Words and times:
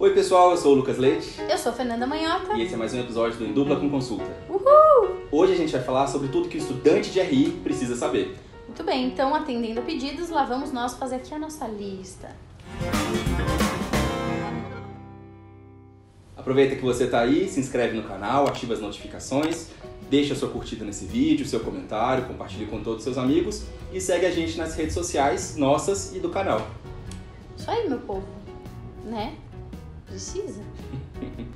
Oi 0.00 0.14
pessoal, 0.14 0.52
eu 0.52 0.56
sou 0.56 0.74
o 0.74 0.74
Lucas 0.76 0.96
Leite 0.96 1.28
Eu 1.50 1.58
sou 1.58 1.72
Fernanda 1.72 2.06
Manhota. 2.06 2.54
e 2.54 2.62
esse 2.62 2.72
é 2.72 2.76
mais 2.76 2.94
um 2.94 3.00
episódio 3.00 3.36
do 3.36 3.44
Em 3.44 3.52
Dupla 3.52 3.80
com 3.80 3.90
Consulta. 3.90 4.30
Uhul! 4.48 5.16
Hoje 5.32 5.54
a 5.54 5.56
gente 5.56 5.72
vai 5.72 5.82
falar 5.82 6.06
sobre 6.06 6.28
tudo 6.28 6.48
que 6.48 6.56
o 6.56 6.60
estudante 6.60 7.10
de 7.10 7.20
RI 7.20 7.50
precisa 7.64 7.96
saber. 7.96 8.36
Muito 8.68 8.84
bem, 8.84 9.08
então 9.08 9.34
atendendo 9.34 9.80
a 9.80 9.82
pedidos, 9.82 10.30
lá 10.30 10.44
vamos 10.44 10.70
nós 10.70 10.94
fazer 10.94 11.16
aqui 11.16 11.34
a 11.34 11.38
nossa 11.40 11.66
lista. 11.66 12.28
Aproveita 16.36 16.76
que 16.76 16.82
você 16.82 17.04
está 17.04 17.18
aí, 17.18 17.48
se 17.48 17.58
inscreve 17.58 17.96
no 17.96 18.04
canal, 18.04 18.46
ativa 18.46 18.74
as 18.74 18.80
notificações, 18.80 19.70
deixa 20.08 20.36
sua 20.36 20.48
curtida 20.48 20.84
nesse 20.84 21.06
vídeo, 21.06 21.44
seu 21.44 21.58
comentário, 21.58 22.24
compartilhe 22.24 22.66
com 22.66 22.80
todos 22.84 22.98
os 22.98 23.02
seus 23.04 23.18
amigos 23.18 23.64
e 23.92 24.00
segue 24.00 24.26
a 24.26 24.30
gente 24.30 24.56
nas 24.56 24.76
redes 24.76 24.94
sociais 24.94 25.56
nossas 25.56 26.14
e 26.14 26.20
do 26.20 26.28
canal. 26.28 26.64
Isso 27.56 27.68
aí, 27.68 27.88
meu 27.88 27.98
povo. 27.98 28.28
Né? 29.04 29.34
Precisa. 30.08 30.62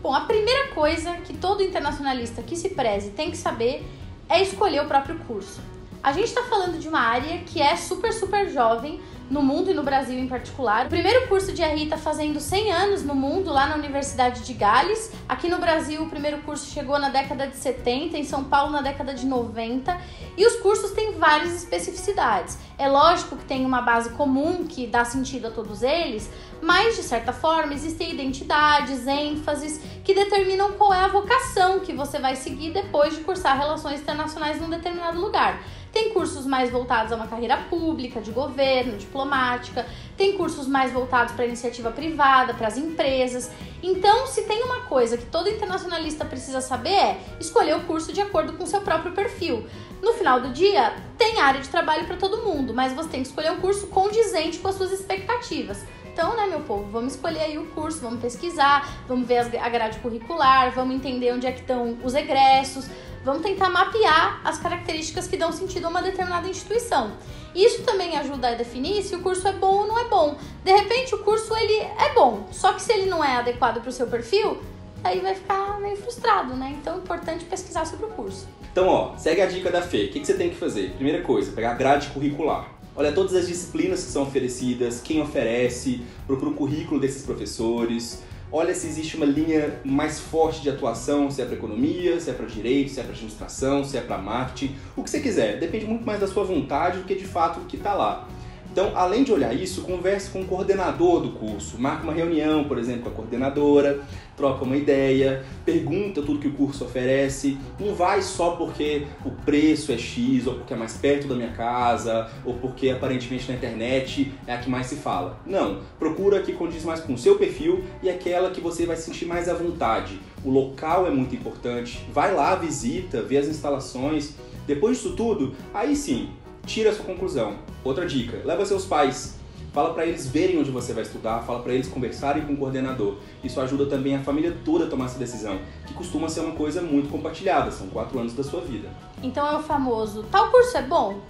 Bom, 0.02 0.14
a 0.14 0.22
primeira 0.22 0.68
coisa 0.74 1.12
que 1.18 1.36
todo 1.36 1.62
internacionalista 1.62 2.42
que 2.42 2.56
se 2.56 2.70
preze 2.70 3.10
tem 3.10 3.30
que 3.30 3.36
saber 3.36 3.84
é 4.28 4.42
escolher 4.42 4.82
o 4.82 4.86
próprio 4.86 5.18
curso. 5.20 5.60
A 6.02 6.12
gente 6.12 6.26
está 6.26 6.42
falando 6.42 6.78
de 6.78 6.88
uma 6.88 7.00
área 7.00 7.38
que 7.44 7.62
é 7.62 7.76
super, 7.76 8.12
super 8.12 8.50
jovem 8.50 9.00
no 9.30 9.40
mundo 9.40 9.70
e 9.70 9.74
no 9.74 9.82
Brasil 9.82 10.18
em 10.18 10.26
particular. 10.26 10.86
O 10.86 10.88
primeiro 10.88 11.28
curso 11.28 11.52
de 11.52 11.62
RI 11.62 11.84
está 11.84 11.96
fazendo 11.96 12.40
100 12.40 12.72
anos 12.72 13.02
no 13.04 13.14
mundo, 13.14 13.52
lá 13.52 13.66
na 13.66 13.76
Universidade 13.76 14.42
de 14.42 14.52
Gales. 14.52 15.12
Aqui 15.28 15.48
no 15.48 15.58
Brasil, 15.58 16.02
o 16.02 16.10
primeiro 16.10 16.38
curso 16.42 16.68
chegou 16.70 16.98
na 16.98 17.08
década 17.08 17.46
de 17.46 17.56
70, 17.56 18.18
em 18.18 18.24
São 18.24 18.44
Paulo, 18.44 18.72
na 18.72 18.82
década 18.82 19.14
de 19.14 19.24
90. 19.24 19.96
E 20.36 20.44
os 20.44 20.56
cursos 20.56 20.90
têm 20.90 21.12
várias 21.12 21.54
especificidades. 21.54 22.58
É 22.76 22.88
lógico 22.88 23.36
que 23.36 23.44
tem 23.44 23.64
uma 23.64 23.80
base 23.80 24.10
comum 24.10 24.64
que 24.66 24.86
dá 24.86 25.04
sentido 25.04 25.46
a 25.46 25.50
todos 25.50 25.82
eles, 25.82 26.28
mas 26.62 26.94
de 26.94 27.02
certa 27.02 27.32
forma 27.32 27.74
existem 27.74 28.12
identidades, 28.12 29.04
ênfases 29.06 29.80
que 30.04 30.14
determinam 30.14 30.72
qual 30.72 30.94
é 30.94 31.00
a 31.00 31.08
vocação 31.08 31.80
que 31.80 31.92
você 31.92 32.20
vai 32.20 32.36
seguir 32.36 32.70
depois 32.70 33.16
de 33.16 33.24
cursar 33.24 33.58
relações 33.58 34.00
internacionais 34.00 34.60
num 34.60 34.70
determinado 34.70 35.20
lugar. 35.20 35.60
Tem 35.92 36.10
cursos 36.14 36.46
mais 36.46 36.70
voltados 36.70 37.12
a 37.12 37.16
uma 37.16 37.26
carreira 37.26 37.56
pública, 37.68 38.20
de 38.20 38.30
governo, 38.30 38.96
diplomática, 38.96 39.86
tem 40.16 40.38
cursos 40.38 40.66
mais 40.66 40.90
voltados 40.90 41.34
para 41.34 41.44
iniciativa 41.44 41.90
privada, 41.90 42.54
para 42.54 42.68
as 42.68 42.78
empresas. 42.78 43.50
Então, 43.82 44.26
se 44.26 44.42
tem 44.42 44.62
uma 44.62 44.82
coisa 44.82 45.18
que 45.18 45.26
todo 45.26 45.50
internacionalista 45.50 46.24
precisa 46.24 46.60
saber 46.60 46.92
é 46.92 47.20
escolher 47.40 47.76
o 47.76 47.80
curso 47.80 48.12
de 48.12 48.20
acordo 48.20 48.54
com 48.54 48.64
o 48.64 48.66
seu 48.66 48.80
próprio 48.80 49.12
perfil. 49.12 49.66
No 50.00 50.14
final 50.14 50.40
do 50.40 50.50
dia, 50.50 50.94
tem 51.18 51.40
área 51.40 51.60
de 51.60 51.68
trabalho 51.68 52.06
para 52.06 52.16
todo 52.16 52.42
mundo, 52.42 52.72
mas 52.72 52.92
você 52.92 53.08
tem 53.08 53.22
que 53.22 53.28
escolher 53.28 53.52
um 53.52 53.60
curso 53.60 53.88
condizente 53.88 54.58
com 54.58 54.68
as 54.68 54.76
suas 54.76 54.92
expectativas. 54.92 55.84
Então, 56.12 56.36
né, 56.36 56.46
meu 56.46 56.60
povo, 56.60 56.84
vamos 56.90 57.14
escolher 57.14 57.40
aí 57.40 57.56
o 57.56 57.64
curso, 57.68 58.00
vamos 58.00 58.20
pesquisar, 58.20 59.02
vamos 59.08 59.26
ver 59.26 59.38
a 59.58 59.68
grade 59.70 59.98
curricular, 60.00 60.70
vamos 60.70 60.94
entender 60.94 61.32
onde 61.32 61.46
é 61.46 61.52
que 61.52 61.60
estão 61.60 61.96
os 62.04 62.14
egressos, 62.14 62.86
vamos 63.24 63.40
tentar 63.42 63.70
mapear 63.70 64.42
as 64.44 64.58
características 64.58 65.26
que 65.26 65.38
dão 65.38 65.50
sentido 65.50 65.86
a 65.86 65.88
uma 65.88 66.02
determinada 66.02 66.46
instituição. 66.46 67.12
Isso 67.54 67.82
também 67.84 68.18
ajuda 68.18 68.48
a 68.48 68.54
definir 68.54 69.02
se 69.02 69.16
o 69.16 69.20
curso 69.20 69.48
é 69.48 69.52
bom 69.52 69.74
ou 69.74 69.86
não 69.86 69.98
é 69.98 70.04
bom. 70.04 70.36
De 70.62 70.70
repente, 70.70 71.14
o 71.14 71.18
curso 71.18 71.56
ele 71.56 71.78
é 71.78 72.12
bom, 72.14 72.46
só 72.52 72.74
que 72.74 72.82
se 72.82 72.92
ele 72.92 73.06
não 73.06 73.24
é 73.24 73.36
adequado 73.36 73.80
para 73.80 73.88
o 73.88 73.92
seu 73.92 74.06
perfil, 74.06 74.60
aí 75.02 75.18
vai 75.20 75.34
ficar 75.34 75.80
meio 75.80 75.96
frustrado, 75.96 76.54
né? 76.54 76.76
Então 76.78 76.96
é 76.96 76.98
importante 76.98 77.46
pesquisar 77.46 77.86
sobre 77.86 78.04
o 78.04 78.10
curso. 78.10 78.46
Então, 78.70 78.86
ó, 78.86 79.16
segue 79.16 79.40
a 79.40 79.46
dica 79.46 79.70
da 79.70 79.80
Fê. 79.80 80.04
O 80.04 80.12
que 80.12 80.20
que 80.20 80.26
você 80.26 80.34
tem 80.34 80.50
que 80.50 80.56
fazer? 80.56 80.90
Primeira 80.90 81.22
coisa, 81.22 81.52
pegar 81.52 81.70
a 81.70 81.74
grade 81.74 82.08
curricular. 82.08 82.68
Olha 82.94 83.10
todas 83.10 83.34
as 83.34 83.46
disciplinas 83.46 84.04
que 84.04 84.10
são 84.10 84.22
oferecidas, 84.22 85.00
quem 85.00 85.22
oferece, 85.22 86.02
procura 86.26 86.50
o 86.50 86.54
currículo 86.54 87.00
desses 87.00 87.22
professores. 87.22 88.22
Olha 88.50 88.74
se 88.74 88.86
existe 88.86 89.16
uma 89.16 89.24
linha 89.24 89.80
mais 89.82 90.20
forte 90.20 90.60
de 90.60 90.68
atuação, 90.68 91.30
se 91.30 91.40
é 91.40 91.46
para 91.46 91.54
economia, 91.54 92.20
se 92.20 92.28
é 92.28 92.34
para 92.34 92.44
direito, 92.44 92.90
se 92.90 93.00
é 93.00 93.02
para 93.02 93.12
administração, 93.12 93.82
se 93.82 93.96
é 93.96 94.00
para 94.02 94.18
marketing, 94.18 94.74
o 94.94 95.02
que 95.02 95.08
você 95.08 95.20
quiser. 95.20 95.58
Depende 95.58 95.86
muito 95.86 96.04
mais 96.04 96.20
da 96.20 96.26
sua 96.26 96.44
vontade 96.44 96.98
do 96.98 97.04
que 97.04 97.14
de 97.14 97.24
fato 97.24 97.60
o 97.60 97.64
que 97.64 97.76
está 97.76 97.94
lá. 97.94 98.28
Então, 98.72 98.92
além 98.94 99.22
de 99.22 99.30
olhar 99.30 99.52
isso, 99.52 99.82
converse 99.82 100.30
com 100.30 100.40
o 100.40 100.46
coordenador 100.46 101.20
do 101.20 101.32
curso. 101.32 101.78
Marque 101.78 102.04
uma 102.04 102.12
reunião, 102.14 102.64
por 102.64 102.78
exemplo, 102.78 103.02
com 103.02 103.10
a 103.10 103.12
coordenadora, 103.12 104.00
troca 104.34 104.64
uma 104.64 104.74
ideia, 104.78 105.44
pergunta 105.62 106.22
tudo 106.22 106.38
que 106.38 106.48
o 106.48 106.54
curso 106.54 106.86
oferece. 106.86 107.58
Não 107.78 107.94
vai 107.94 108.22
só 108.22 108.52
porque 108.52 109.06
o 109.26 109.30
preço 109.30 109.92
é 109.92 109.98
X, 109.98 110.46
ou 110.46 110.54
porque 110.54 110.72
é 110.72 110.76
mais 110.76 110.94
perto 110.94 111.28
da 111.28 111.34
minha 111.34 111.52
casa, 111.52 112.30
ou 112.46 112.54
porque 112.54 112.88
aparentemente 112.88 113.46
na 113.46 113.58
internet 113.58 114.32
é 114.46 114.54
a 114.54 114.58
que 114.58 114.70
mais 114.70 114.86
se 114.86 114.96
fala. 114.96 115.38
Não. 115.44 115.80
Procura 115.98 116.38
a 116.38 116.42
que 116.42 116.54
condiz 116.54 116.82
mais 116.82 117.00
com 117.00 117.12
o 117.12 117.18
seu 117.18 117.36
perfil 117.36 117.84
e 118.02 118.08
aquela 118.08 118.50
que 118.52 118.60
você 118.62 118.86
vai 118.86 118.96
se 118.96 119.02
sentir 119.02 119.26
mais 119.26 119.50
à 119.50 119.54
vontade. 119.54 120.18
O 120.42 120.50
local 120.50 121.06
é 121.06 121.10
muito 121.10 121.34
importante. 121.34 122.02
Vai 122.10 122.34
lá, 122.34 122.54
visita, 122.54 123.20
vê 123.20 123.36
as 123.36 123.48
instalações. 123.48 124.34
Depois 124.66 124.96
disso 124.96 125.14
tudo, 125.14 125.54
aí 125.74 125.94
sim, 125.94 126.30
tira 126.66 126.90
a 126.90 126.94
sua 126.94 127.04
conclusão. 127.04 127.56
Outra 127.84 128.06
dica: 128.06 128.40
leva 128.44 128.64
seus 128.64 128.84
pais. 128.84 129.40
Fala 129.72 129.94
para 129.94 130.04
eles 130.04 130.26
verem 130.26 130.58
onde 130.58 130.70
você 130.70 130.92
vai 130.92 131.02
estudar, 131.02 131.42
fala 131.44 131.60
para 131.60 131.72
eles 131.72 131.88
conversarem 131.88 132.44
com 132.44 132.52
o 132.52 132.56
coordenador. 132.58 133.16
Isso 133.42 133.58
ajuda 133.58 133.86
também 133.86 134.14
a 134.14 134.22
família 134.22 134.54
toda 134.62 134.84
a 134.84 134.88
tomar 134.88 135.06
essa 135.06 135.18
decisão, 135.18 135.58
que 135.86 135.94
costuma 135.94 136.28
ser 136.28 136.40
uma 136.40 136.54
coisa 136.54 136.82
muito 136.82 137.08
compartilhada, 137.08 137.70
são 137.70 137.86
quatro 137.86 138.18
anos 138.18 138.34
da 138.34 138.44
sua 138.44 138.60
vida. 138.60 138.90
Então 139.22 139.46
é 139.46 139.56
o 139.56 139.62
famoso, 139.62 140.26
tal 140.30 140.50
curso 140.50 140.76
é 140.76 140.82
bom? 140.82 141.20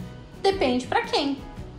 Depende 0.42 0.88
para 0.88 1.02
quem. 1.02 1.38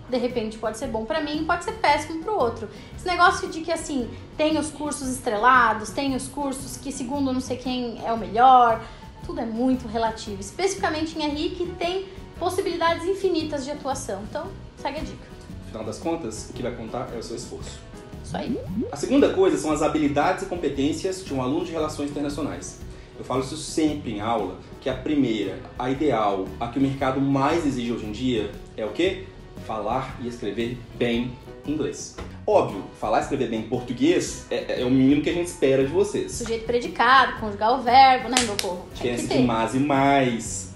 De 0.09 0.17
repente 0.17 0.57
pode 0.57 0.77
ser 0.77 0.87
bom 0.87 1.03
para 1.03 1.19
mim, 1.19 1.43
pode 1.43 1.65
ser 1.65 1.73
péssimo 1.73 2.23
para 2.23 2.31
o 2.31 2.37
outro. 2.37 2.69
Esse 2.95 3.07
negócio 3.07 3.49
de 3.49 3.59
que 3.59 3.71
assim, 3.71 4.09
tem 4.37 4.57
os 4.57 4.69
cursos 4.69 5.09
estrelados, 5.09 5.89
tem 5.89 6.15
os 6.15 6.29
cursos 6.29 6.77
que 6.77 6.93
segundo 6.93 7.33
não 7.33 7.41
sei 7.41 7.57
quem 7.57 7.99
é 8.05 8.13
o 8.13 8.17
melhor, 8.17 8.81
tudo 9.25 9.41
é 9.41 9.45
muito 9.45 9.85
relativo, 9.85 10.39
especificamente 10.39 11.17
em 11.19 11.27
RI 11.27 11.49
que 11.49 11.65
tem 11.73 12.05
possibilidades 12.43 13.07
infinitas 13.07 13.63
de 13.63 13.71
atuação. 13.71 14.21
Então, 14.29 14.47
segue 14.77 14.99
a 14.99 15.01
dica. 15.01 15.27
No 15.61 15.65
final 15.67 15.83
das 15.85 15.97
contas, 15.97 16.49
o 16.49 16.53
que 16.53 16.61
vai 16.61 16.75
contar 16.75 17.09
é 17.15 17.17
o 17.17 17.23
seu 17.23 17.37
esforço. 17.37 17.79
Isso 18.21 18.35
aí. 18.35 18.59
A 18.91 18.97
segunda 18.97 19.33
coisa 19.33 19.57
são 19.57 19.71
as 19.71 19.81
habilidades 19.81 20.43
e 20.43 20.47
competências 20.47 21.23
de 21.23 21.33
um 21.33 21.41
aluno 21.41 21.63
de 21.63 21.71
relações 21.71 22.11
internacionais. 22.11 22.81
Eu 23.17 23.23
falo 23.23 23.41
isso 23.41 23.55
sempre 23.55 24.11
em 24.11 24.19
aula, 24.19 24.57
que 24.81 24.89
a 24.89 24.93
primeira, 24.93 25.57
a 25.79 25.89
ideal, 25.89 26.45
a 26.59 26.67
que 26.67 26.79
o 26.79 26.81
mercado 26.81 27.21
mais 27.21 27.65
exige 27.65 27.93
hoje 27.93 28.05
em 28.07 28.11
dia 28.11 28.51
é 28.75 28.85
o 28.85 28.89
quê? 28.89 29.23
Falar 29.65 30.17
e 30.21 30.27
escrever 30.27 30.77
bem 30.95 31.31
inglês. 31.65 32.17
Óbvio, 32.45 32.83
falar 32.99 33.19
e 33.19 33.21
escrever 33.21 33.49
bem 33.49 33.61
português 33.61 34.45
é, 34.51 34.81
é 34.81 34.85
o 34.85 34.89
mínimo 34.89 35.21
que 35.21 35.29
a 35.29 35.33
gente 35.33 35.47
espera 35.47 35.85
de 35.85 35.93
vocês. 35.93 36.33
Sujeito 36.33 36.65
predicado, 36.65 37.39
conjugar 37.39 37.79
o 37.79 37.81
verbo, 37.81 38.27
né, 38.27 38.35
meu 38.41 38.55
povo? 38.55 38.85
Diferença 38.93 39.27
de 39.27 39.43
mais 39.43 39.75
e 39.75 39.79
mais. 39.79 40.72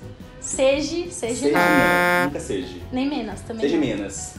Seja, 0.47 1.11
seja, 1.11 1.35
Seja 1.35 1.51
não. 1.51 2.25
nunca 2.27 2.39
seja. 2.39 2.77
Nem 2.91 3.09
menos 3.09 3.41
também. 3.41 3.61
Seja 3.63 3.75
não. 3.75 3.85
menos. 3.85 4.33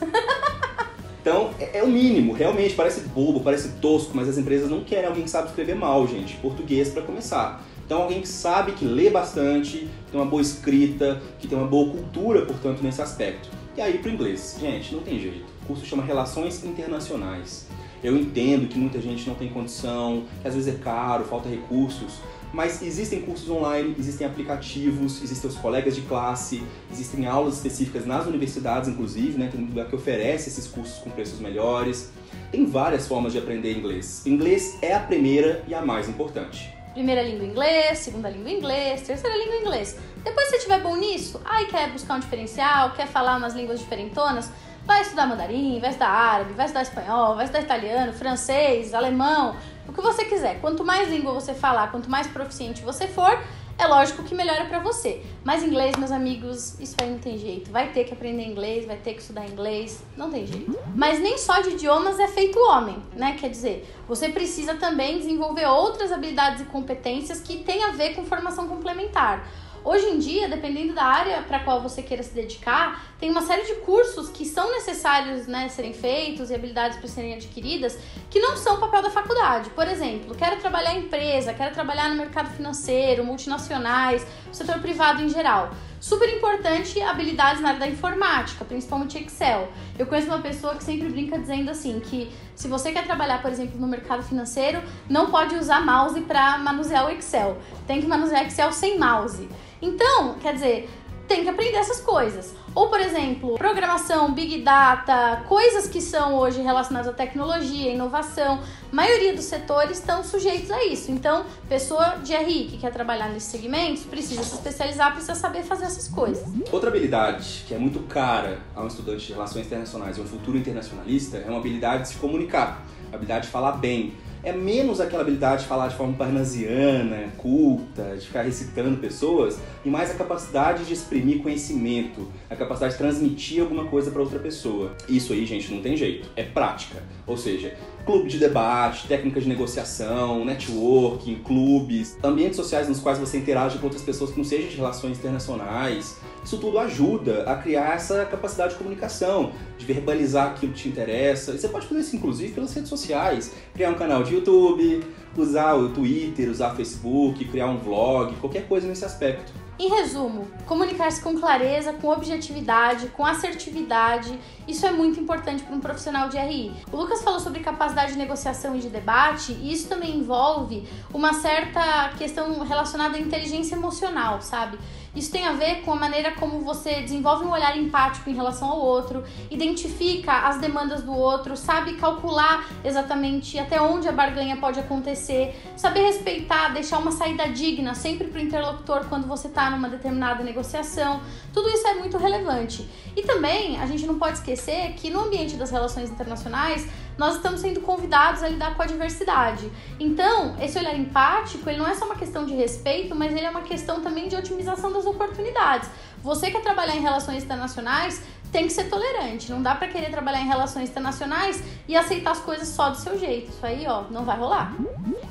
Então, 1.20 1.50
é, 1.60 1.78
é 1.78 1.82
o 1.82 1.88
mínimo, 1.88 2.32
realmente, 2.32 2.74
parece 2.74 3.00
bobo, 3.00 3.41
parece 3.41 3.69
tosco, 3.80 4.12
mas 4.14 4.28
as 4.28 4.38
empresas 4.38 4.70
não 4.70 4.82
querem 4.82 5.04
alguém 5.04 5.24
que 5.24 5.30
sabe 5.30 5.48
escrever 5.48 5.74
mal, 5.74 6.06
gente. 6.08 6.36
Português 6.36 6.88
para 6.88 7.02
começar. 7.02 7.62
Então, 7.84 8.02
alguém 8.02 8.22
que 8.22 8.28
sabe, 8.28 8.72
que 8.72 8.84
lê 8.86 9.10
bastante, 9.10 9.78
que 9.78 10.10
tem 10.10 10.20
uma 10.20 10.26
boa 10.26 10.41
escrita, 10.41 11.20
que 11.38 11.46
tem 11.46 11.58
uma 11.58 11.66
boa 11.66 11.91
cultura, 11.91 12.46
portanto, 12.46 12.80
nesse 12.82 13.02
aspecto. 13.02 13.50
E 13.76 13.80
aí, 13.80 13.98
pro 13.98 14.10
inglês. 14.10 14.56
Gente, 14.58 14.94
não 14.94 15.02
tem 15.02 15.19
jeito. 15.19 15.44
O 15.64 15.66
curso 15.66 15.84
chama 15.84 16.02
Relações 16.02 16.64
Internacionais. 16.64 17.66
Eu 18.02 18.16
entendo 18.16 18.66
que 18.66 18.78
muita 18.78 18.98
gente 19.00 19.28
não 19.28 19.34
tem 19.34 19.48
condição, 19.50 20.25
que 20.40 20.48
às 20.48 20.54
vezes 20.54 20.75
é 20.75 20.78
caro, 20.78 21.25
falta 21.25 21.48
recursos, 21.48 22.20
mas 22.53 22.82
existem 22.82 23.20
cursos 23.22 23.48
online, 23.48 23.94
existem 23.98 24.26
aplicativos, 24.26 25.22
existem 25.22 25.50
os 25.50 25.56
colegas 25.56 25.94
de 25.94 26.03
classe, 26.03 26.62
existem 26.91 27.26
aulas 27.26 27.54
específicas 27.54 28.06
nas 28.06 28.26
universidades, 28.26 28.88
inclusive, 28.88 29.38
né? 29.38 29.48
Tem 29.50 29.60
lugar 29.60 29.86
que 29.86 29.94
oferece 29.94 30.48
esses 30.48 30.66
cursos 30.66 30.98
com 30.98 31.10
preços 31.10 31.41
melhores. 31.41 32.10
Tem 32.50 32.64
várias 32.66 33.06
formas 33.06 33.32
de 33.32 33.38
aprender 33.38 33.76
inglês. 33.76 34.26
Inglês 34.26 34.78
é 34.81 34.94
a 34.94 35.00
primeira 35.00 35.62
e 35.69 35.75
a 35.75 35.82
mais 35.82 36.08
importante. 36.08 36.75
Primeira 36.94 37.23
língua 37.23 37.46
inglês, 37.46 37.99
segunda 37.99 38.28
língua 38.28 38.50
inglês, 38.50 39.02
terceira 39.02 39.37
língua 39.37 39.56
inglês. 39.56 39.96
Depois 40.25 40.49
se 40.49 40.56
estiver 40.56 40.81
bom 40.81 40.96
nisso, 40.96 41.40
aí 41.44 41.67
quer 41.67 41.90
buscar 41.93 42.17
um 42.17 42.20
diferencial, 42.20 42.93
quer 42.93 43.06
falar 43.06 43.37
umas 43.37 43.55
línguas 43.55 43.78
diferentonas, 43.78 44.50
vai 44.84 45.02
estudar 45.02 45.26
mandarim, 45.26 45.78
vai 45.81 45.90
estudar 45.90 46.08
árabe, 46.08 46.55
vai 46.55 46.64
estudar 46.64 46.82
espanhol, 46.82 47.37
vai 47.37 47.44
estudar 47.44 47.62
italiano, 47.62 48.12
francês, 48.12 48.94
alemão, 48.94 49.55
o 49.88 49.93
que 49.93 50.00
você 50.00 50.25
quiser. 50.25 50.61
Quanto 50.61 50.85
mais 50.85 51.08
língua 51.08 51.32
você 51.32 51.55
falar, 51.55 51.90
quanto 51.90 52.11
mais 52.11 52.26
proficiente 52.26 52.82
você 52.82 53.08
for, 53.08 53.43
é 53.79 53.87
lógico 53.87 54.25
que 54.25 54.35
melhora 54.35 54.64
pra 54.67 54.81
você. 54.81 55.23
Mas 55.44 55.62
inglês, 55.62 55.96
meus 55.96 56.11
amigos, 56.11 56.79
isso 56.81 56.96
aí 57.00 57.11
não 57.11 57.19
tem 57.19 57.38
jeito. 57.38 57.70
Vai 57.70 57.93
ter 57.93 58.05
que 58.05 58.12
aprender 58.12 58.44
inglês, 58.44 58.85
vai 58.85 58.96
ter 58.96 59.14
que 59.14 59.20
estudar 59.20 59.46
inglês, 59.46 60.02
não 60.17 60.31
tem 60.31 60.46
jeito. 60.46 60.76
Mas 60.94 61.20
nem 61.20 61.38
só 61.38 61.61
de 61.61 61.70
idiomas 61.70 62.19
é 62.19 62.26
feito 62.26 62.58
homem, 62.58 63.00
né? 63.14 63.37
Quer 63.38 63.49
dizer, 63.49 63.88
você 64.06 64.29
precisa 64.29 64.75
também 64.75 65.19
desenvolver 65.19 65.67
outras 65.67 66.11
habilidades 66.11 66.62
e 66.62 66.64
competências 66.64 67.40
que 67.40 67.58
têm 67.58 67.85
a 67.85 67.93
ver 67.93 68.14
com 68.14 68.25
formação 68.25 68.67
complementar. 68.67 69.49
Hoje 69.90 70.05
em 70.05 70.19
dia, 70.19 70.50
dependendo 70.50 70.93
da 70.93 71.02
área 71.02 71.40
para 71.40 71.61
qual 71.61 71.81
você 71.81 72.02
queira 72.02 72.23
se 72.23 72.35
dedicar, 72.35 73.06
tem 73.19 73.31
uma 73.31 73.40
série 73.40 73.62
de 73.62 73.76
cursos 73.76 74.29
que 74.29 74.44
são 74.44 74.70
necessários 74.70 75.46
né, 75.46 75.67
serem 75.70 75.94
feitos 75.94 76.50
e 76.50 76.55
habilidades 76.55 76.99
para 76.99 77.08
serem 77.08 77.32
adquiridas 77.32 77.99
que 78.29 78.38
não 78.38 78.55
são 78.55 78.79
papel 78.79 79.00
da 79.00 79.08
faculdade. 79.08 79.70
Por 79.70 79.88
exemplo, 79.88 80.35
quero 80.35 80.61
trabalhar 80.61 80.93
em 80.93 81.05
empresa, 81.05 81.55
quero 81.55 81.73
trabalhar 81.73 82.11
no 82.11 82.17
mercado 82.17 82.55
financeiro, 82.55 83.25
multinacionais, 83.25 84.26
setor 84.52 84.79
privado 84.79 85.23
em 85.23 85.31
geral. 85.31 85.70
Super 85.99 86.29
importante 86.37 87.00
habilidades 87.00 87.62
na 87.62 87.69
área 87.69 87.81
da 87.81 87.88
informática, 87.88 88.67
principalmente 88.67 89.17
Excel. 89.17 89.69
Eu 89.99 90.06
conheço 90.06 90.29
uma 90.29 90.40
pessoa 90.40 90.75
que 90.76 90.85
sempre 90.85 91.08
brinca 91.08 91.38
dizendo 91.38 91.70
assim 91.70 91.99
que 91.99 92.31
se 92.55 92.69
você 92.69 92.93
quer 92.93 93.05
trabalhar, 93.05 93.40
por 93.40 93.50
exemplo, 93.50 93.81
no 93.81 93.87
mercado 93.87 94.23
financeiro, 94.23 94.82
não 95.08 95.31
pode 95.31 95.55
usar 95.56 95.81
mouse 95.81 96.20
para 96.20 96.58
manusear 96.58 97.06
o 97.06 97.11
Excel. 97.11 97.56
Tem 97.87 98.02
que 98.02 98.06
manusear 98.06 98.46
Excel 98.46 98.70
sem 98.70 98.99
mouse. 98.99 99.49
Então, 99.80 100.34
quer 100.40 100.54
dizer, 100.54 100.88
tem 101.28 101.42
que 101.42 101.48
aprender 101.50 101.76
essas 101.76 102.00
coisas. 102.00 102.54
Ou, 102.75 102.88
por 102.88 103.00
exemplo, 103.00 103.56
programação, 103.58 104.32
big 104.32 104.62
data, 104.62 105.42
coisas 105.46 105.86
que 105.86 106.00
são 106.00 106.34
hoje 106.36 106.62
relacionadas 106.62 107.08
à 107.08 107.12
tecnologia, 107.12 107.92
inovação, 107.92 108.60
a 108.90 108.94
maioria 108.94 109.34
dos 109.34 109.44
setores 109.44 109.98
estão 109.98 110.25
sujeitos 110.25 110.70
a 110.70 110.84
isso. 110.84 111.12
Então, 111.12 111.44
pessoa 111.69 112.16
de 112.22 112.34
RI 112.34 112.69
que 112.70 112.78
quer 112.78 112.92
trabalhar 112.92 113.28
nesses 113.28 113.50
segmentos 113.50 114.04
precisa 114.04 114.42
se 114.42 114.54
especializar, 114.54 115.12
precisa 115.12 115.34
saber 115.34 115.62
fazer 115.62 115.84
essas 115.84 116.08
coisas. 116.08 116.46
Outra 116.72 116.88
habilidade 116.88 117.64
que 117.69 117.75
é 117.75 117.78
muito 117.78 118.00
cara 118.00 118.60
a 118.75 118.82
um 118.82 118.86
estudante 118.86 119.26
de 119.26 119.32
relações 119.32 119.66
internacionais 119.66 120.16
e 120.16 120.20
um 120.20 120.26
futuro 120.26 120.56
internacionalista 120.56 121.36
é 121.36 121.48
uma 121.48 121.58
habilidade 121.58 122.04
de 122.04 122.08
se 122.08 122.14
comunicar, 122.16 122.82
a 123.12 123.14
habilidade 123.14 123.46
de 123.46 123.52
falar 123.52 123.72
bem, 123.72 124.14
é 124.43 124.52
menos 124.52 125.00
aquela 125.00 125.23
habilidade 125.23 125.62
de 125.62 125.69
falar 125.69 125.88
de 125.88 125.96
forma 125.96 126.14
parnasiana, 126.14 127.29
culta, 127.37 128.17
de 128.17 128.26
ficar 128.26 128.43
recitando 128.43 128.96
pessoas, 128.99 129.58
e 129.85 129.90
mais 129.90 130.11
a 130.11 130.14
capacidade 130.14 130.85
de 130.85 130.93
exprimir 130.93 131.43
conhecimento, 131.43 132.29
a 132.49 132.56
capacidade 132.56 132.93
de 132.93 132.99
transmitir 132.99 133.62
alguma 133.62 133.85
coisa 133.87 134.11
para 134.11 134.23
outra 134.23 134.38
pessoa. 134.38 134.93
Isso 135.08 135.32
aí, 135.32 135.44
gente, 135.44 135.73
não 135.73 135.82
tem 135.82 135.96
jeito, 135.96 136.29
é 136.37 136.43
prática. 136.43 137.02
Ou 137.26 137.37
seja, 137.37 137.75
clube 138.06 138.29
de 138.29 138.38
debate, 138.38 139.06
técnicas 139.06 139.43
de 139.43 139.49
negociação, 139.49 140.44
networking, 140.44 141.37
clubes, 141.44 142.17
ambientes 142.23 142.56
sociais 142.56 142.88
nos 142.88 143.00
quais 143.00 143.19
você 143.19 143.38
interage 143.38 143.79
com 143.79 143.85
outras 143.85 144.02
pessoas 144.02 144.31
que 144.31 144.38
não 144.38 144.44
sejam 144.44 144.69
de 144.69 144.76
relações 144.76 145.19
internacionais, 145.19 146.19
isso 146.49 146.56
tudo 146.56 146.79
ajuda 146.79 147.43
a 147.43 147.56
criar 147.56 147.95
essa 147.95 148.25
capacidade 148.25 148.73
de 148.73 148.79
comunicação, 148.79 149.53
de 149.77 149.85
verbalizar 149.85 150.47
aquilo 150.47 150.73
que 150.73 150.79
te 150.79 150.89
interessa. 150.89 151.53
E 151.53 151.59
você 151.59 151.69
pode 151.69 151.87
fazer 151.87 152.00
isso, 152.00 152.17
inclusive, 152.17 152.55
pelas 152.55 152.73
redes 152.73 152.89
sociais. 152.89 153.53
Criar 153.75 153.91
um 153.91 153.95
canal 153.95 154.23
de 154.23 154.35
YouTube, 154.35 155.05
usar 155.37 155.75
o 155.75 155.91
Twitter, 155.91 156.50
usar 156.50 156.73
o 156.73 156.77
Facebook, 156.77 157.45
criar 157.45 157.67
um 157.67 157.77
vlog, 157.77 158.35
qualquer 158.37 158.67
coisa 158.67 158.89
nesse 158.89 159.05
aspecto. 159.05 159.53
Em 159.79 159.91
resumo, 159.91 160.49
comunicar-se 160.67 161.23
com 161.23 161.39
clareza, 161.39 161.93
com 161.93 162.09
objetividade, 162.09 163.09
com 163.09 163.25
assertividade, 163.25 164.37
isso 164.67 164.85
é 164.85 164.91
muito 164.91 165.21
importante 165.21 165.62
para 165.62 165.77
um 165.77 165.79
profissional 165.79 166.29
de 166.29 166.37
RI. 166.37 166.73
O 166.91 166.97
Lucas 166.97 167.23
falou 167.23 167.39
sobre 167.39 167.61
capacidade 167.61 168.12
de 168.12 168.19
negociação 168.19 168.75
e 168.75 168.81
de 168.81 168.89
debate, 168.89 169.53
e 169.53 169.73
isso 169.73 169.87
também 169.87 170.17
envolve 170.17 170.83
uma 171.15 171.33
certa 171.33 172.09
questão 172.19 172.59
relacionada 172.65 173.19
à 173.19 173.21
inteligência 173.21 173.77
emocional, 173.77 174.43
sabe? 174.43 174.79
Isso 175.14 175.31
tem 175.31 175.46
a 175.46 175.52
ver 175.52 175.82
com 175.82 175.93
a 175.93 175.96
maneira 175.96 176.32
como 176.32 176.60
você 176.60 177.00
desenvolve 177.00 177.44
um 177.44 177.50
olhar 177.50 177.76
empático 177.76 178.28
em 178.31 178.34
relação 178.34 178.69
ao 178.69 178.78
outro, 178.78 179.25
identifica 179.50 180.46
as 180.49 180.58
demandas 180.58 181.02
do 181.02 181.12
outro, 181.12 181.56
sabe 181.56 181.94
calcular 181.94 182.69
exatamente 182.84 183.58
até 183.58 183.81
onde 183.81 184.08
a 184.08 184.12
barganha 184.12 184.56
pode 184.56 184.78
acontecer, 184.78 185.56
saber 185.76 186.02
respeitar, 186.02 186.69
deixar 186.69 186.99
uma 186.99 187.10
saída 187.10 187.49
digna 187.49 187.94
sempre 187.94 188.28
para 188.28 188.40
o 188.40 188.43
interlocutor 188.43 189.06
quando 189.08 189.26
você 189.26 189.49
está 189.49 189.70
numa 189.70 189.88
determinada 189.88 190.44
negociação. 190.44 191.20
Tudo 191.52 191.69
isso 191.70 191.87
é 191.87 191.94
muito 191.94 192.16
relevante. 192.19 192.88
E 193.16 193.22
também 193.22 193.81
a 193.81 193.87
gente 193.87 194.06
não 194.06 194.19
pode 194.19 194.38
esquecer 194.38 194.93
que 194.94 195.11
no 195.11 195.20
ambiente 195.20 195.56
das 195.56 195.70
relações 195.70 196.11
internacionais 196.11 196.87
nós 197.19 197.35
estamos 197.35 197.61
sendo 197.61 197.81
convidados 197.81 198.43
a 198.43 198.49
lidar 198.49 198.76
com 198.76 198.82
a 198.82 198.87
diversidade. 198.87 199.70
Então, 199.99 200.56
esse 200.62 200.79
olhar 200.79 200.97
empático, 200.97 201.69
ele 201.69 201.79
não 201.79 201.87
é 201.87 201.94
só 201.94 202.06
uma 202.06 202.15
questão 202.15 202.47
de 202.47 202.55
respeito, 202.55 203.15
mas 203.15 203.32
ele 203.32 203.44
é 203.44 203.50
uma 203.50 203.62
questão 203.62 204.00
também 204.00 204.29
de 204.29 204.37
otimização 204.37 204.93
das 204.93 205.05
oportunidades. 205.05 205.91
Você 206.23 206.50
quer 206.50 206.62
trabalhar 206.62 206.97
em 206.97 207.00
relações 207.00 207.43
internacionais, 207.43 208.23
tem 208.53 208.67
que 208.67 208.73
ser 208.73 208.85
tolerante. 208.85 209.50
Não 209.50 209.61
dá 209.61 209.75
para 209.75 209.88
querer 209.88 210.11
trabalhar 210.11 210.41
em 210.41 210.47
relações 210.47 210.88
internacionais 210.88 211.62
e 211.87 211.97
aceitar 211.97 212.31
as 212.31 212.41
coisas 212.41 212.69
só 212.69 212.91
do 212.91 212.97
seu 212.97 213.19
jeito. 213.19 213.50
Isso 213.50 213.67
aí, 213.67 213.85
ó, 213.87 214.05
não 214.11 214.25
vai 214.25 214.38
rolar. 214.38 214.75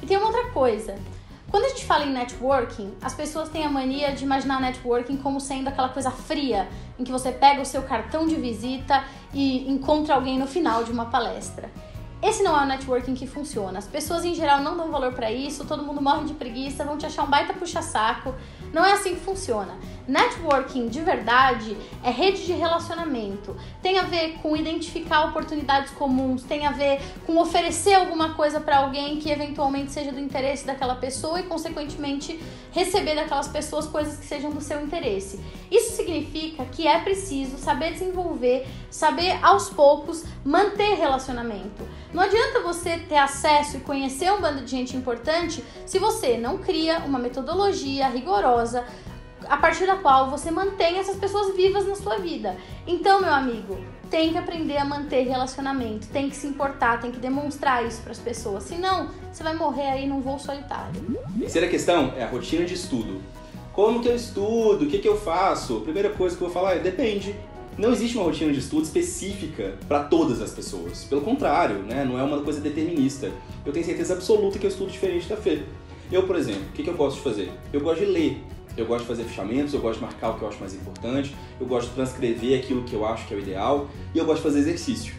E 0.01 0.05
tem 0.05 0.17
uma 0.17 0.27
outra 0.27 0.51
coisa. 0.51 0.95
Quando 1.49 1.63
a 1.63 1.69
gente 1.69 1.85
fala 1.85 2.05
em 2.05 2.11
networking, 2.11 2.93
as 3.01 3.13
pessoas 3.13 3.47
têm 3.47 3.65
a 3.65 3.69
mania 3.69 4.11
de 4.11 4.23
imaginar 4.23 4.59
networking 4.59 5.15
como 5.15 5.39
sendo 5.39 5.69
aquela 5.69 5.87
coisa 5.87 6.11
fria, 6.11 6.67
em 6.99 7.05
que 7.05 7.11
você 7.11 7.31
pega 7.31 7.61
o 7.61 7.65
seu 7.65 7.83
cartão 7.83 8.27
de 8.27 8.35
visita 8.35 9.03
e 9.33 9.69
encontra 9.69 10.15
alguém 10.15 10.37
no 10.37 10.45
final 10.45 10.83
de 10.83 10.91
uma 10.91 11.05
palestra. 11.05 11.71
Esse 12.21 12.43
não 12.43 12.59
é 12.59 12.63
o 12.63 12.65
networking 12.65 13.13
que 13.13 13.25
funciona. 13.25 13.79
As 13.79 13.87
pessoas 13.87 14.25
em 14.25 14.33
geral 14.33 14.59
não 14.59 14.75
dão 14.75 14.91
valor 14.91 15.13
para 15.13 15.31
isso, 15.31 15.63
todo 15.65 15.83
mundo 15.83 16.01
morre 16.01 16.25
de 16.25 16.33
preguiça, 16.33 16.83
vão 16.83 16.97
te 16.97 17.05
achar 17.05 17.23
um 17.23 17.29
baita 17.29 17.53
puxa-saco. 17.53 18.35
Não 18.73 18.85
é 18.85 18.93
assim 18.93 19.15
que 19.15 19.21
funciona. 19.21 19.77
Networking 20.07 20.87
de 20.87 21.01
verdade 21.01 21.75
é 22.01 22.09
rede 22.09 22.45
de 22.45 22.53
relacionamento. 22.53 23.55
Tem 23.81 23.99
a 23.99 24.03
ver 24.03 24.37
com 24.41 24.55
identificar 24.55 25.25
oportunidades 25.25 25.91
comuns, 25.91 26.43
tem 26.43 26.65
a 26.65 26.71
ver 26.71 27.01
com 27.25 27.37
oferecer 27.37 27.95
alguma 27.95 28.33
coisa 28.33 28.61
para 28.61 28.77
alguém 28.77 29.19
que 29.19 29.29
eventualmente 29.29 29.91
seja 29.91 30.13
do 30.13 30.19
interesse 30.19 30.65
daquela 30.65 30.95
pessoa 30.95 31.41
e, 31.41 31.43
consequentemente, 31.43 32.41
receber 32.71 33.15
daquelas 33.15 33.49
pessoas 33.49 33.85
coisas 33.85 34.17
que 34.17 34.25
sejam 34.25 34.51
do 34.51 34.61
seu 34.61 34.81
interesse. 34.81 35.39
Isso 35.69 35.97
significa 35.97 36.63
que 36.65 36.87
é 36.87 36.99
preciso 36.99 37.57
saber 37.57 37.91
desenvolver, 37.91 38.65
saber 38.89 39.37
aos 39.43 39.69
poucos 39.69 40.23
manter 40.45 40.95
relacionamento. 40.95 41.83
Não 42.13 42.23
adianta 42.23 42.61
você 42.61 42.97
ter 42.97 43.17
acesso 43.17 43.77
e 43.77 43.79
conhecer 43.81 44.31
um 44.31 44.41
bando 44.41 44.63
de 44.63 44.71
gente 44.71 44.95
importante 44.95 45.63
se 45.85 45.99
você 45.99 46.37
não 46.37 46.57
cria 46.57 46.99
uma 46.99 47.19
metodologia 47.19 48.07
rigorosa 48.07 48.85
a 49.47 49.57
partir 49.57 49.85
da 49.85 49.95
qual 49.95 50.29
você 50.29 50.49
mantém 50.51 50.97
essas 50.97 51.15
pessoas 51.15 51.55
vivas 51.55 51.87
na 51.87 51.95
sua 51.95 52.17
vida. 52.17 52.55
Então, 52.85 53.21
meu 53.21 53.33
amigo, 53.33 53.77
tem 54.09 54.31
que 54.31 54.37
aprender 54.37 54.77
a 54.77 54.85
manter 54.85 55.23
relacionamento, 55.23 56.07
tem 56.07 56.29
que 56.29 56.35
se 56.35 56.47
importar, 56.47 56.99
tem 56.99 57.11
que 57.11 57.19
demonstrar 57.19 57.85
isso 57.85 58.01
para 58.01 58.11
as 58.11 58.19
pessoas. 58.19 58.63
Senão, 58.63 59.09
você 59.31 59.43
vai 59.43 59.55
morrer 59.55 59.89
aí 59.89 60.07
num 60.07 60.21
voo 60.21 60.39
solitário. 60.39 61.01
Terceira 61.39 61.67
questão 61.67 62.13
é 62.15 62.23
a 62.23 62.27
rotina 62.27 62.65
de 62.65 62.73
estudo. 62.73 63.21
Como 63.73 64.01
que 64.01 64.07
eu 64.07 64.15
estudo? 64.15 64.85
O 64.85 64.87
que, 64.87 64.97
que 64.97 65.07
eu 65.07 65.17
faço? 65.17 65.77
A 65.77 65.81
primeira 65.81 66.09
coisa 66.09 66.35
que 66.35 66.41
eu 66.41 66.47
vou 66.47 66.53
falar 66.53 66.75
é 66.75 66.79
depende. 66.79 67.35
Não 67.77 67.91
existe 67.91 68.17
uma 68.17 68.25
rotina 68.25 68.51
de 68.51 68.57
estudo 68.57 68.85
específica 68.85 69.75
para 69.87 70.03
todas 70.03 70.41
as 70.41 70.49
pessoas. 70.49 71.03
Pelo 71.03 71.21
contrário, 71.21 71.83
né? 71.83 72.03
não 72.03 72.17
é 72.17 72.23
uma 72.23 72.41
coisa 72.41 72.59
determinista. 72.59 73.31
Eu 73.63 73.71
tenho 73.71 73.85
certeza 73.85 74.15
absoluta 74.15 74.57
que 74.57 74.65
eu 74.65 74.69
estudo 74.69 74.89
diferente 74.89 75.29
da 75.29 75.37
Fê. 75.37 75.61
Eu, 76.11 76.23
por 76.23 76.35
exemplo, 76.35 76.63
o 76.69 76.71
que, 76.71 76.81
que 76.81 76.89
eu 76.89 76.95
gosto 76.95 77.17
de 77.17 77.23
fazer? 77.23 77.51
Eu 77.71 77.81
gosto 77.81 77.99
de 77.99 78.07
ler. 78.07 78.41
Eu 78.75 78.87
gosto 78.87 79.01
de 79.01 79.07
fazer 79.07 79.23
fechamentos, 79.25 79.75
eu 79.75 79.79
gosto 79.79 79.99
de 79.99 80.05
marcar 80.05 80.29
o 80.29 80.39
que 80.39 80.41
eu 80.41 80.47
acho 80.47 80.59
mais 80.59 80.73
importante, 80.73 81.35
eu 81.59 81.67
gosto 81.67 81.89
de 81.89 81.95
transcrever 81.95 82.59
aquilo 82.59 82.83
que 82.83 82.93
eu 82.93 83.05
acho 83.05 83.27
que 83.27 83.33
é 83.33 83.37
o 83.37 83.39
ideal 83.39 83.87
e 84.13 84.17
eu 84.17 84.25
gosto 84.25 84.37
de 84.37 84.43
fazer 84.43 84.59
exercício. 84.59 85.13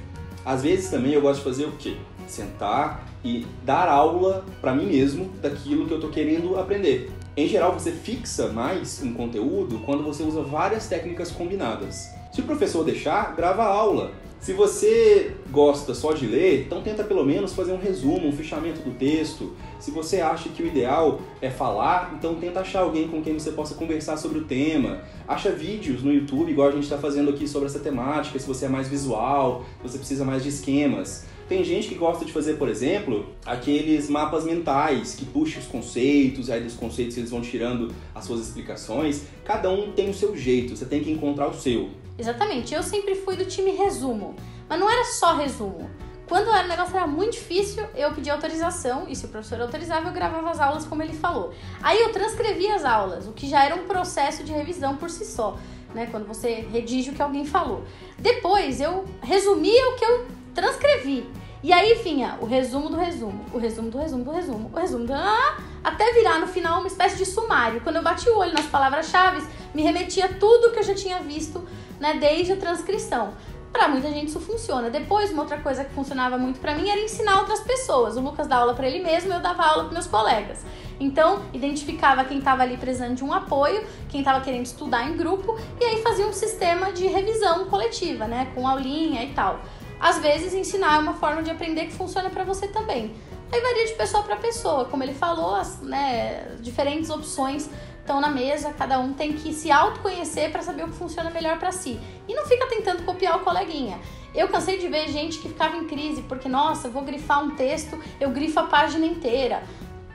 Às 0.44 0.62
vezes 0.62 0.90
também 0.90 1.12
eu 1.12 1.20
gosto 1.20 1.38
de 1.38 1.44
fazer 1.44 1.64
o 1.64 1.72
quê? 1.72 1.96
Sentar 2.26 3.08
e 3.24 3.46
dar 3.64 3.88
aula 3.88 4.44
para 4.60 4.74
mim 4.74 4.86
mesmo 4.86 5.30
daquilo 5.42 5.86
que 5.86 5.92
eu 5.92 5.98
estou 5.98 6.10
querendo 6.10 6.58
aprender. 6.58 7.10
Em 7.36 7.46
geral, 7.46 7.72
você 7.72 7.92
fixa 7.92 8.48
mais 8.48 9.00
um 9.02 9.12
conteúdo 9.12 9.80
quando 9.84 10.02
você 10.02 10.22
usa 10.22 10.42
várias 10.42 10.88
técnicas 10.88 11.30
combinadas. 11.30 12.17
Se 12.38 12.42
o 12.42 12.46
professor 12.46 12.84
deixar, 12.84 13.34
grava 13.34 13.64
a 13.64 13.66
aula. 13.66 14.12
Se 14.38 14.52
você 14.52 15.32
gosta 15.50 15.92
só 15.92 16.12
de 16.12 16.24
ler, 16.24 16.66
então 16.66 16.80
tenta 16.80 17.02
pelo 17.02 17.24
menos 17.24 17.52
fazer 17.52 17.72
um 17.72 17.80
resumo, 17.80 18.28
um 18.28 18.32
fechamento 18.32 18.80
do 18.80 18.96
texto. 18.96 19.56
Se 19.80 19.90
você 19.90 20.20
acha 20.20 20.48
que 20.48 20.62
o 20.62 20.66
ideal 20.68 21.20
é 21.42 21.50
falar, 21.50 22.14
então 22.16 22.36
tenta 22.36 22.60
achar 22.60 22.82
alguém 22.82 23.08
com 23.08 23.20
quem 23.20 23.34
você 23.34 23.50
possa 23.50 23.74
conversar 23.74 24.18
sobre 24.18 24.38
o 24.38 24.44
tema. 24.44 25.00
Acha 25.26 25.50
vídeos 25.50 26.04
no 26.04 26.12
YouTube, 26.12 26.52
igual 26.52 26.68
a 26.68 26.70
gente 26.70 26.84
está 26.84 26.96
fazendo 26.96 27.30
aqui 27.30 27.48
sobre 27.48 27.66
essa 27.66 27.80
temática, 27.80 28.38
se 28.38 28.46
você 28.46 28.66
é 28.66 28.68
mais 28.68 28.86
visual, 28.86 29.64
se 29.82 29.88
você 29.88 29.98
precisa 29.98 30.24
mais 30.24 30.44
de 30.44 30.50
esquemas. 30.50 31.26
Tem 31.48 31.64
gente 31.64 31.88
que 31.88 31.96
gosta 31.96 32.24
de 32.24 32.32
fazer, 32.32 32.56
por 32.56 32.68
exemplo, 32.68 33.26
aqueles 33.44 34.08
mapas 34.08 34.44
mentais 34.44 35.16
que 35.16 35.24
puxa 35.24 35.58
os 35.58 35.66
conceitos, 35.66 36.50
aí 36.50 36.62
dos 36.62 36.74
conceitos 36.74 37.16
eles 37.18 37.30
vão 37.30 37.40
tirando 37.40 37.92
as 38.14 38.24
suas 38.24 38.42
explicações. 38.42 39.22
Cada 39.44 39.68
um 39.68 39.90
tem 39.90 40.08
o 40.08 40.14
seu 40.14 40.36
jeito, 40.36 40.76
você 40.76 40.84
tem 40.84 41.02
que 41.02 41.10
encontrar 41.10 41.48
o 41.48 41.54
seu. 41.54 41.88
Exatamente, 42.18 42.74
eu 42.74 42.82
sempre 42.82 43.14
fui 43.14 43.36
do 43.36 43.44
time 43.44 43.70
resumo, 43.70 44.34
mas 44.68 44.80
não 44.80 44.90
era 44.90 45.04
só 45.04 45.36
resumo. 45.36 45.88
Quando 46.28 46.48
o 46.48 46.68
negócio 46.68 46.94
era 46.94 47.06
muito 47.06 47.32
difícil, 47.32 47.86
eu 47.94 48.12
pedi 48.12 48.28
autorização 48.28 49.06
e 49.08 49.16
se 49.16 49.24
o 49.24 49.28
professor 49.28 49.62
autorizava, 49.62 50.08
eu 50.08 50.12
gravava 50.12 50.50
as 50.50 50.60
aulas 50.60 50.84
como 50.84 51.02
ele 51.02 51.14
falou. 51.14 51.54
Aí 51.82 51.98
eu 52.00 52.12
transcrevia 52.12 52.74
as 52.74 52.84
aulas, 52.84 53.26
o 53.26 53.32
que 53.32 53.48
já 53.48 53.64
era 53.64 53.74
um 53.74 53.86
processo 53.86 54.44
de 54.44 54.52
revisão 54.52 54.96
por 54.96 55.08
si 55.08 55.24
só, 55.24 55.56
né? 55.94 56.06
Quando 56.10 56.26
você 56.26 56.66
redige 56.70 57.10
o 57.10 57.14
que 57.14 57.22
alguém 57.22 57.46
falou. 57.46 57.84
Depois 58.18 58.78
eu 58.78 59.06
resumia 59.22 59.88
o 59.88 59.94
que 59.94 60.04
eu 60.04 60.26
transcrevi. 60.54 61.26
E 61.62 61.72
aí 61.72 61.94
vinha 61.94 62.38
o 62.40 62.46
resumo 62.46 62.88
do 62.88 62.96
resumo, 62.96 63.44
o 63.52 63.58
resumo 63.58 63.90
do 63.90 63.98
resumo 63.98 64.24
do 64.24 64.30
resumo, 64.30 64.70
o 64.72 64.78
resumo 64.78 65.06
do... 65.06 65.14
Ah, 65.14 65.58
até 65.82 66.12
virar 66.12 66.38
no 66.38 66.46
final 66.46 66.80
uma 66.80 66.86
espécie 66.86 67.16
de 67.16 67.24
sumário. 67.24 67.80
Quando 67.80 67.96
eu 67.96 68.02
bati 68.02 68.28
o 68.28 68.36
olho 68.36 68.52
nas 68.52 68.66
palavras-chave, 68.66 69.42
me 69.74 69.82
remetia 69.82 70.28
tudo 70.28 70.70
que 70.72 70.78
eu 70.78 70.82
já 70.82 70.94
tinha 70.94 71.20
visto, 71.20 71.66
né, 72.00 72.18
desde 72.20 72.52
a 72.52 72.56
transcrição. 72.56 73.32
Para 73.72 73.88
muita 73.88 74.08
gente 74.10 74.28
isso 74.28 74.40
funciona. 74.40 74.88
Depois, 74.90 75.30
uma 75.30 75.42
outra 75.42 75.58
coisa 75.58 75.84
que 75.84 75.92
funcionava 75.92 76.38
muito 76.38 76.58
para 76.58 76.74
mim 76.74 76.88
era 76.88 77.00
ensinar 77.00 77.38
outras 77.40 77.60
pessoas. 77.60 78.16
O 78.16 78.20
Lucas 78.20 78.46
dá 78.46 78.56
aula 78.56 78.74
para 78.74 78.86
ele 78.88 79.02
mesmo, 79.02 79.32
eu 79.32 79.40
dava 79.40 79.62
aula 79.62 79.84
para 79.84 79.92
meus 79.92 80.06
colegas. 80.06 80.64
Então, 80.98 81.42
identificava 81.52 82.24
quem 82.24 82.38
estava 82.38 82.62
ali 82.62 82.76
precisando 82.76 83.14
de 83.14 83.22
um 83.22 83.32
apoio, 83.32 83.86
quem 84.08 84.20
estava 84.20 84.40
querendo 84.40 84.64
estudar 84.64 85.08
em 85.08 85.16
grupo, 85.16 85.56
e 85.80 85.84
aí 85.84 86.02
fazia 86.02 86.26
um 86.26 86.32
sistema 86.32 86.92
de 86.92 87.06
revisão 87.06 87.66
coletiva, 87.66 88.26
né, 88.26 88.50
com 88.54 88.66
aulinha 88.66 89.22
e 89.22 89.32
tal. 89.32 89.60
Às 90.00 90.18
vezes, 90.18 90.54
ensinar 90.54 90.96
é 90.96 90.98
uma 90.98 91.14
forma 91.14 91.42
de 91.42 91.50
aprender 91.50 91.86
que 91.86 91.92
funciona 91.92 92.30
para 92.30 92.44
você 92.44 92.68
também. 92.68 93.14
Aí 93.50 93.60
varia 93.60 93.86
de 93.86 93.94
pessoa 93.94 94.22
para 94.22 94.36
pessoa, 94.36 94.84
como 94.86 95.02
ele 95.02 95.14
falou, 95.14 95.54
as 95.54 95.80
né, 95.80 96.56
diferentes 96.60 97.10
opções 97.10 97.70
estão 98.08 98.22
na 98.22 98.30
mesa, 98.30 98.72
cada 98.72 98.98
um 98.98 99.12
tem 99.12 99.34
que 99.34 99.52
se 99.52 99.70
autoconhecer 99.70 100.50
para 100.50 100.62
saber 100.62 100.84
o 100.84 100.88
que 100.88 100.96
funciona 100.96 101.30
melhor 101.30 101.58
para 101.58 101.70
si. 101.70 102.00
E 102.26 102.34
não 102.34 102.46
fica 102.46 102.66
tentando 102.66 103.04
copiar 103.04 103.36
o 103.36 103.40
coleguinha. 103.40 103.98
Eu 104.34 104.48
cansei 104.48 104.78
de 104.78 104.88
ver 104.88 105.08
gente 105.08 105.38
que 105.38 105.48
ficava 105.48 105.76
em 105.76 105.86
crise 105.86 106.22
porque, 106.22 106.48
nossa, 106.48 106.88
vou 106.88 107.02
grifar 107.02 107.44
um 107.44 107.50
texto, 107.50 107.98
eu 108.18 108.30
grifo 108.30 108.58
a 108.60 108.62
página 108.62 109.04
inteira. 109.04 109.62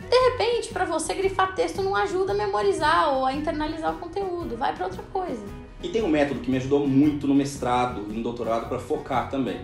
De 0.10 0.30
repente, 0.32 0.74
para 0.74 0.86
você 0.86 1.14
grifar 1.14 1.54
texto 1.54 1.84
não 1.84 1.96
ajuda 1.96 2.34
a 2.34 2.36
memorizar 2.36 3.14
ou 3.14 3.28
a 3.28 3.34
internalizar 3.34 3.94
o 3.94 4.00
conteúdo, 4.00 4.58
vai 4.58 4.74
para 4.74 4.86
outra 4.86 5.04
coisa. 5.14 5.44
E 5.84 5.90
tem 5.90 6.02
um 6.02 6.08
método 6.08 6.40
que 6.40 6.50
me 6.50 6.58
ajudou 6.58 6.88
muito 6.88 7.28
no 7.28 7.36
mestrado 7.36 8.08
e 8.10 8.14
no 8.14 8.24
doutorado 8.24 8.68
para 8.68 8.80
focar 8.80 9.30
também. 9.30 9.62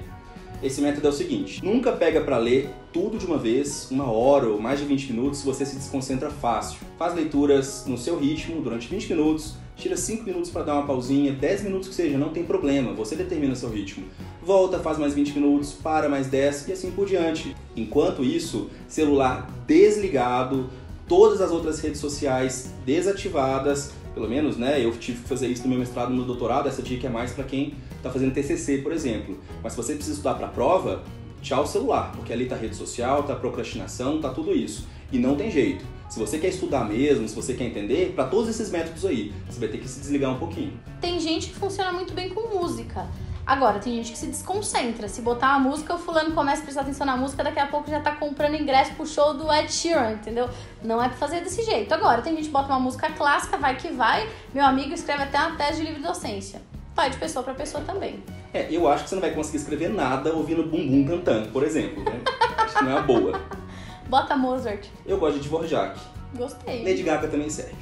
Esse 0.61 0.81
método 0.81 1.07
é 1.07 1.09
o 1.09 1.13
seguinte: 1.13 1.63
nunca 1.63 1.91
pega 1.91 2.21
para 2.21 2.37
ler 2.37 2.69
tudo 2.91 3.17
de 3.17 3.25
uma 3.25 3.37
vez, 3.37 3.87
uma 3.89 4.11
hora 4.11 4.47
ou 4.47 4.59
mais 4.59 4.79
de 4.79 4.85
20 4.85 5.13
minutos, 5.13 5.41
você 5.41 5.65
se 5.65 5.75
desconcentra 5.75 6.29
fácil. 6.29 6.79
Faz 6.97 7.13
leituras 7.13 7.85
no 7.87 7.97
seu 7.97 8.19
ritmo 8.19 8.61
durante 8.61 8.87
20 8.87 9.09
minutos, 9.09 9.55
tira 9.77 9.95
5 9.95 10.23
minutos 10.23 10.49
para 10.49 10.63
dar 10.63 10.73
uma 10.73 10.85
pausinha, 10.85 11.31
10 11.31 11.63
minutos 11.63 11.87
que 11.87 11.95
seja, 11.95 12.17
não 12.17 12.29
tem 12.29 12.43
problema, 12.43 12.93
você 12.93 13.15
determina 13.15 13.55
seu 13.55 13.69
ritmo. 13.69 14.05
Volta, 14.43 14.79
faz 14.79 14.97
mais 14.97 15.13
20 15.13 15.35
minutos, 15.35 15.71
para 15.71 16.09
mais 16.09 16.27
10 16.27 16.67
e 16.67 16.73
assim 16.73 16.91
por 16.91 17.07
diante. 17.07 17.55
Enquanto 17.75 18.23
isso, 18.23 18.69
celular 18.87 19.49
desligado, 19.65 20.69
todas 21.07 21.41
as 21.41 21.51
outras 21.51 21.79
redes 21.79 22.01
sociais 22.01 22.73
desativadas, 22.85 23.93
pelo 24.13 24.27
menos, 24.27 24.57
né? 24.57 24.83
Eu 24.83 24.91
tive 24.91 25.21
que 25.21 25.27
fazer 25.27 25.47
isso 25.47 25.63
no 25.63 25.69
meu 25.69 25.79
mestrado, 25.79 26.09
no 26.09 26.15
meu 26.15 26.25
doutorado. 26.25 26.67
Essa 26.67 26.81
dica 26.81 27.07
é 27.07 27.09
mais 27.09 27.31
para 27.31 27.43
quem 27.43 27.73
está 27.95 28.09
fazendo 28.09 28.33
TCC, 28.33 28.79
por 28.79 28.91
exemplo. 28.91 29.37
Mas 29.63 29.73
se 29.73 29.77
você 29.77 29.93
precisa 29.93 30.15
estudar 30.15 30.35
para 30.35 30.47
prova, 30.47 31.03
tchau 31.41 31.65
celular, 31.65 32.11
porque 32.15 32.33
ali 32.33 32.45
tá 32.45 32.55
rede 32.55 32.75
social, 32.75 33.23
tá 33.23 33.35
procrastinação, 33.35 34.19
tá 34.19 34.29
tudo 34.29 34.53
isso. 34.53 34.87
E 35.11 35.17
não 35.17 35.35
tem 35.35 35.49
jeito. 35.49 35.83
Se 36.09 36.19
você 36.19 36.39
quer 36.39 36.47
estudar 36.47 36.85
mesmo, 36.85 37.27
se 37.27 37.35
você 37.35 37.53
quer 37.53 37.65
entender, 37.65 38.13
para 38.15 38.25
todos 38.25 38.49
esses 38.49 38.71
métodos 38.71 39.05
aí, 39.05 39.31
você 39.47 39.59
vai 39.59 39.69
ter 39.69 39.77
que 39.77 39.87
se 39.87 39.99
desligar 39.99 40.31
um 40.33 40.39
pouquinho. 40.39 40.73
Tem 40.99 41.19
gente 41.19 41.49
que 41.49 41.55
funciona 41.55 41.91
muito 41.91 42.13
bem 42.13 42.29
com 42.29 42.59
música. 42.59 43.07
Agora, 43.49 43.79
tem 43.79 43.95
gente 43.95 44.11
que 44.11 44.17
se 44.19 44.27
desconcentra. 44.27 45.07
Se 45.07 45.23
botar 45.23 45.57
uma 45.57 45.71
música, 45.71 45.95
o 45.95 45.97
fulano 45.97 46.35
começa 46.35 46.61
a 46.61 46.63
prestar 46.63 46.81
atenção 46.81 47.07
na 47.07 47.17
música, 47.17 47.43
daqui 47.43 47.57
a 47.57 47.65
pouco 47.65 47.89
já 47.89 47.99
tá 47.99 48.11
comprando 48.11 48.53
ingresso 48.53 48.93
pro 48.93 49.07
show 49.07 49.33
do 49.33 49.51
Ed 49.51 49.73
Sheeran, 49.73 50.11
entendeu? 50.11 50.47
Não 50.83 51.01
é 51.03 51.09
pra 51.09 51.17
fazer 51.17 51.41
desse 51.41 51.63
jeito. 51.63 51.91
Agora, 51.91 52.21
tem 52.21 52.35
gente 52.35 52.45
que 52.45 52.51
bota 52.51 52.67
uma 52.67 52.79
música 52.79 53.09
clássica, 53.09 53.57
vai 53.57 53.75
que 53.75 53.87
vai. 53.87 54.29
Meu 54.53 54.63
amigo 54.63 54.93
escreve 54.93 55.23
até 55.23 55.39
uma 55.39 55.57
tese 55.57 55.79
de 55.79 55.87
livre 55.87 55.99
docência. 55.99 56.61
Vai 56.93 57.09
de 57.09 57.17
pessoa 57.17 57.41
para 57.41 57.55
pessoa 57.55 57.83
também. 57.83 58.23
É, 58.53 58.67
eu 58.69 58.87
acho 58.87 59.05
que 59.05 59.09
você 59.09 59.15
não 59.15 59.21
vai 59.23 59.31
conseguir 59.31 59.57
escrever 59.57 59.89
nada 59.89 60.31
ouvindo 60.31 60.61
bumbum 60.61 61.07
cantando, 61.07 61.49
por 61.49 61.63
exemplo, 61.63 62.03
né? 62.03 62.21
acho 62.55 62.77
que 62.77 62.83
não 62.83 62.91
é 62.91 62.95
uma 62.97 63.01
boa. 63.01 63.41
Bota 64.07 64.37
Mozart. 64.37 64.85
Eu 65.07 65.17
gosto 65.17 65.39
de 65.39 65.49
Dvorak. 65.49 65.99
Gostei. 66.35 66.83
Lady 66.83 67.01
Gaga 67.01 67.27
também 67.27 67.49
serve. 67.49 67.75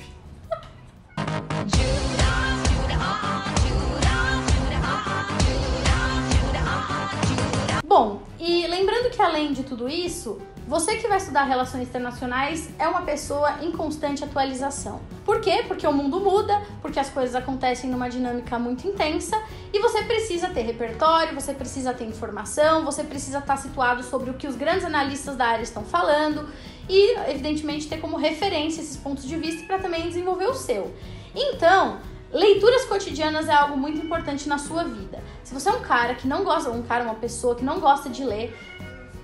Além 9.27 9.51
de 9.51 9.63
tudo 9.63 9.89
isso, 9.89 10.39
você 10.65 10.95
que 10.95 11.07
vai 11.07 11.17
estudar 11.17 11.43
relações 11.43 11.87
internacionais 11.87 12.69
é 12.79 12.87
uma 12.87 13.01
pessoa 13.01 13.57
em 13.61 13.71
constante 13.73 14.23
atualização. 14.23 15.01
Por 15.25 15.41
quê? 15.41 15.65
Porque 15.67 15.85
o 15.85 15.91
mundo 15.91 16.19
muda, 16.21 16.61
porque 16.81 16.99
as 16.99 17.09
coisas 17.09 17.35
acontecem 17.35 17.89
numa 17.89 18.09
dinâmica 18.09 18.57
muito 18.57 18.87
intensa 18.87 19.37
e 19.73 19.79
você 19.79 20.01
precisa 20.03 20.49
ter 20.49 20.61
repertório, 20.61 21.35
você 21.35 21.53
precisa 21.53 21.93
ter 21.93 22.05
informação, 22.05 22.85
você 22.85 23.03
precisa 23.03 23.39
estar 23.39 23.57
situado 23.57 24.01
sobre 24.01 24.29
o 24.29 24.33
que 24.33 24.47
os 24.47 24.55
grandes 24.55 24.85
analistas 24.85 25.35
da 25.35 25.45
área 25.45 25.63
estão 25.63 25.83
falando 25.83 26.47
e, 26.89 27.17
evidentemente, 27.29 27.87
ter 27.87 27.99
como 27.99 28.15
referência 28.15 28.81
esses 28.81 28.95
pontos 28.95 29.25
de 29.25 29.35
vista 29.35 29.65
para 29.67 29.79
também 29.79 30.07
desenvolver 30.07 30.47
o 30.47 30.53
seu. 30.53 30.93
Então, 31.35 31.99
Leituras 32.31 32.83
cotidianas 32.83 33.47
é 33.47 33.53
algo 33.53 33.77
muito 33.77 34.03
importante 34.03 34.49
na 34.49 34.57
sua 34.57 34.83
vida. 34.83 35.23
Se 35.45 35.53
você 35.53 35.69
é 35.69 35.71
um 35.71 35.79
cara 35.79 36.13
que 36.13 36.27
não 36.27 36.43
gosta, 36.43 36.69
um 36.69 36.81
cara, 36.81 37.05
uma 37.05 37.15
pessoa 37.15 37.55
que 37.55 37.63
não 37.63 37.79
gosta 37.79 38.09
de 38.09 38.25
ler, 38.25 38.53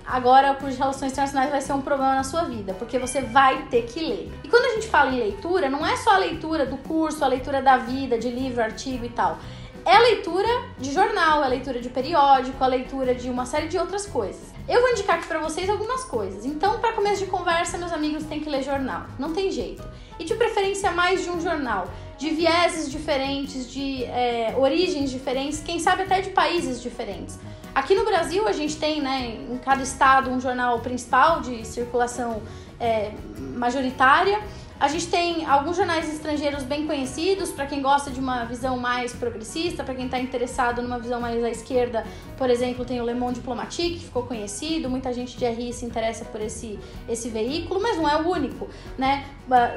agora 0.06 0.54
curso 0.54 0.72
de 0.72 0.78
Relações 0.78 1.12
Internacionais 1.12 1.50
vai 1.50 1.60
ser 1.60 1.72
um 1.72 1.80
problema 1.80 2.14
na 2.14 2.24
sua 2.24 2.44
vida, 2.44 2.74
porque 2.74 2.98
você 2.98 3.20
vai 3.20 3.66
ter 3.66 3.82
que 3.82 4.00
ler. 4.00 4.32
E 4.42 4.48
quando 4.48 4.64
a 4.66 4.74
gente 4.74 4.88
fala 4.88 5.10
em 5.10 5.18
leitura, 5.18 5.68
não 5.68 5.84
é 5.84 5.96
só 5.96 6.14
a 6.14 6.18
leitura 6.18 6.66
do 6.66 6.76
curso, 6.76 7.24
a 7.24 7.28
leitura 7.28 7.62
da 7.62 7.78
vida, 7.78 8.18
de 8.18 8.30
livro, 8.30 8.62
artigo 8.62 9.04
e 9.04 9.08
tal. 9.08 9.38
É 9.86 9.96
a 9.96 10.00
leitura 10.00 10.48
de 10.78 10.92
jornal, 10.92 11.42
é 11.42 11.44
a 11.44 11.48
leitura 11.48 11.78
de 11.78 11.90
periódico, 11.90 12.62
a 12.64 12.66
leitura 12.66 13.14
de 13.14 13.28
uma 13.28 13.44
série 13.44 13.68
de 13.68 13.76
outras 13.76 14.06
coisas. 14.06 14.54
Eu 14.66 14.80
vou 14.80 14.90
indicar 14.92 15.18
aqui 15.18 15.26
para 15.26 15.38
vocês 15.40 15.68
algumas 15.68 16.04
coisas. 16.04 16.46
Então, 16.46 16.80
para 16.80 16.94
começo 16.94 17.22
de 17.22 17.30
conversa, 17.30 17.76
meus 17.76 17.92
amigos 17.92 18.24
têm 18.24 18.40
que 18.40 18.48
ler 18.48 18.62
jornal. 18.62 19.04
Não 19.18 19.34
tem 19.34 19.50
jeito. 19.50 19.86
E 20.18 20.24
de 20.24 20.34
preferência 20.36 20.90
mais 20.90 21.22
de 21.22 21.28
um 21.28 21.38
jornal, 21.38 21.86
de 22.16 22.30
vieses 22.30 22.90
diferentes, 22.90 23.70
de 23.70 24.04
é, 24.04 24.54
origens 24.56 25.10
diferentes, 25.10 25.60
quem 25.60 25.78
sabe 25.78 26.04
até 26.04 26.22
de 26.22 26.30
países 26.30 26.80
diferentes. 26.80 27.38
Aqui 27.74 27.94
no 27.94 28.04
Brasil 28.04 28.46
a 28.46 28.52
gente 28.52 28.76
tem, 28.76 29.00
né, 29.00 29.36
em 29.50 29.58
cada 29.58 29.82
estado 29.82 30.30
um 30.30 30.40
jornal 30.40 30.78
principal 30.78 31.40
de 31.40 31.66
circulação 31.66 32.40
é, 32.78 33.10
majoritária. 33.56 34.40
A 34.78 34.88
gente 34.88 35.06
tem 35.06 35.46
alguns 35.46 35.76
jornais 35.76 36.12
estrangeiros 36.12 36.64
bem 36.64 36.84
conhecidos 36.84 37.52
para 37.52 37.64
quem 37.64 37.80
gosta 37.80 38.10
de 38.10 38.18
uma 38.18 38.44
visão 38.44 38.76
mais 38.76 39.12
progressista, 39.12 39.84
para 39.84 39.94
quem 39.94 40.06
está 40.06 40.18
interessado 40.18 40.82
numa 40.82 40.98
visão 40.98 41.20
mais 41.20 41.42
à 41.44 41.48
esquerda, 41.48 42.04
por 42.36 42.50
exemplo, 42.50 42.84
tem 42.84 43.00
o 43.00 43.06
Le 43.06 43.14
Monde 43.14 43.36
Diplomatique, 43.36 43.98
que 44.00 44.04
ficou 44.06 44.24
conhecido, 44.24 44.90
muita 44.90 45.12
gente 45.12 45.36
de 45.36 45.46
RI 45.46 45.72
se 45.72 45.86
interessa 45.86 46.24
por 46.24 46.40
esse, 46.40 46.78
esse 47.08 47.28
veículo, 47.28 47.80
mas 47.80 47.96
não 47.96 48.08
é 48.08 48.20
o 48.20 48.28
único, 48.28 48.68
né? 48.98 49.24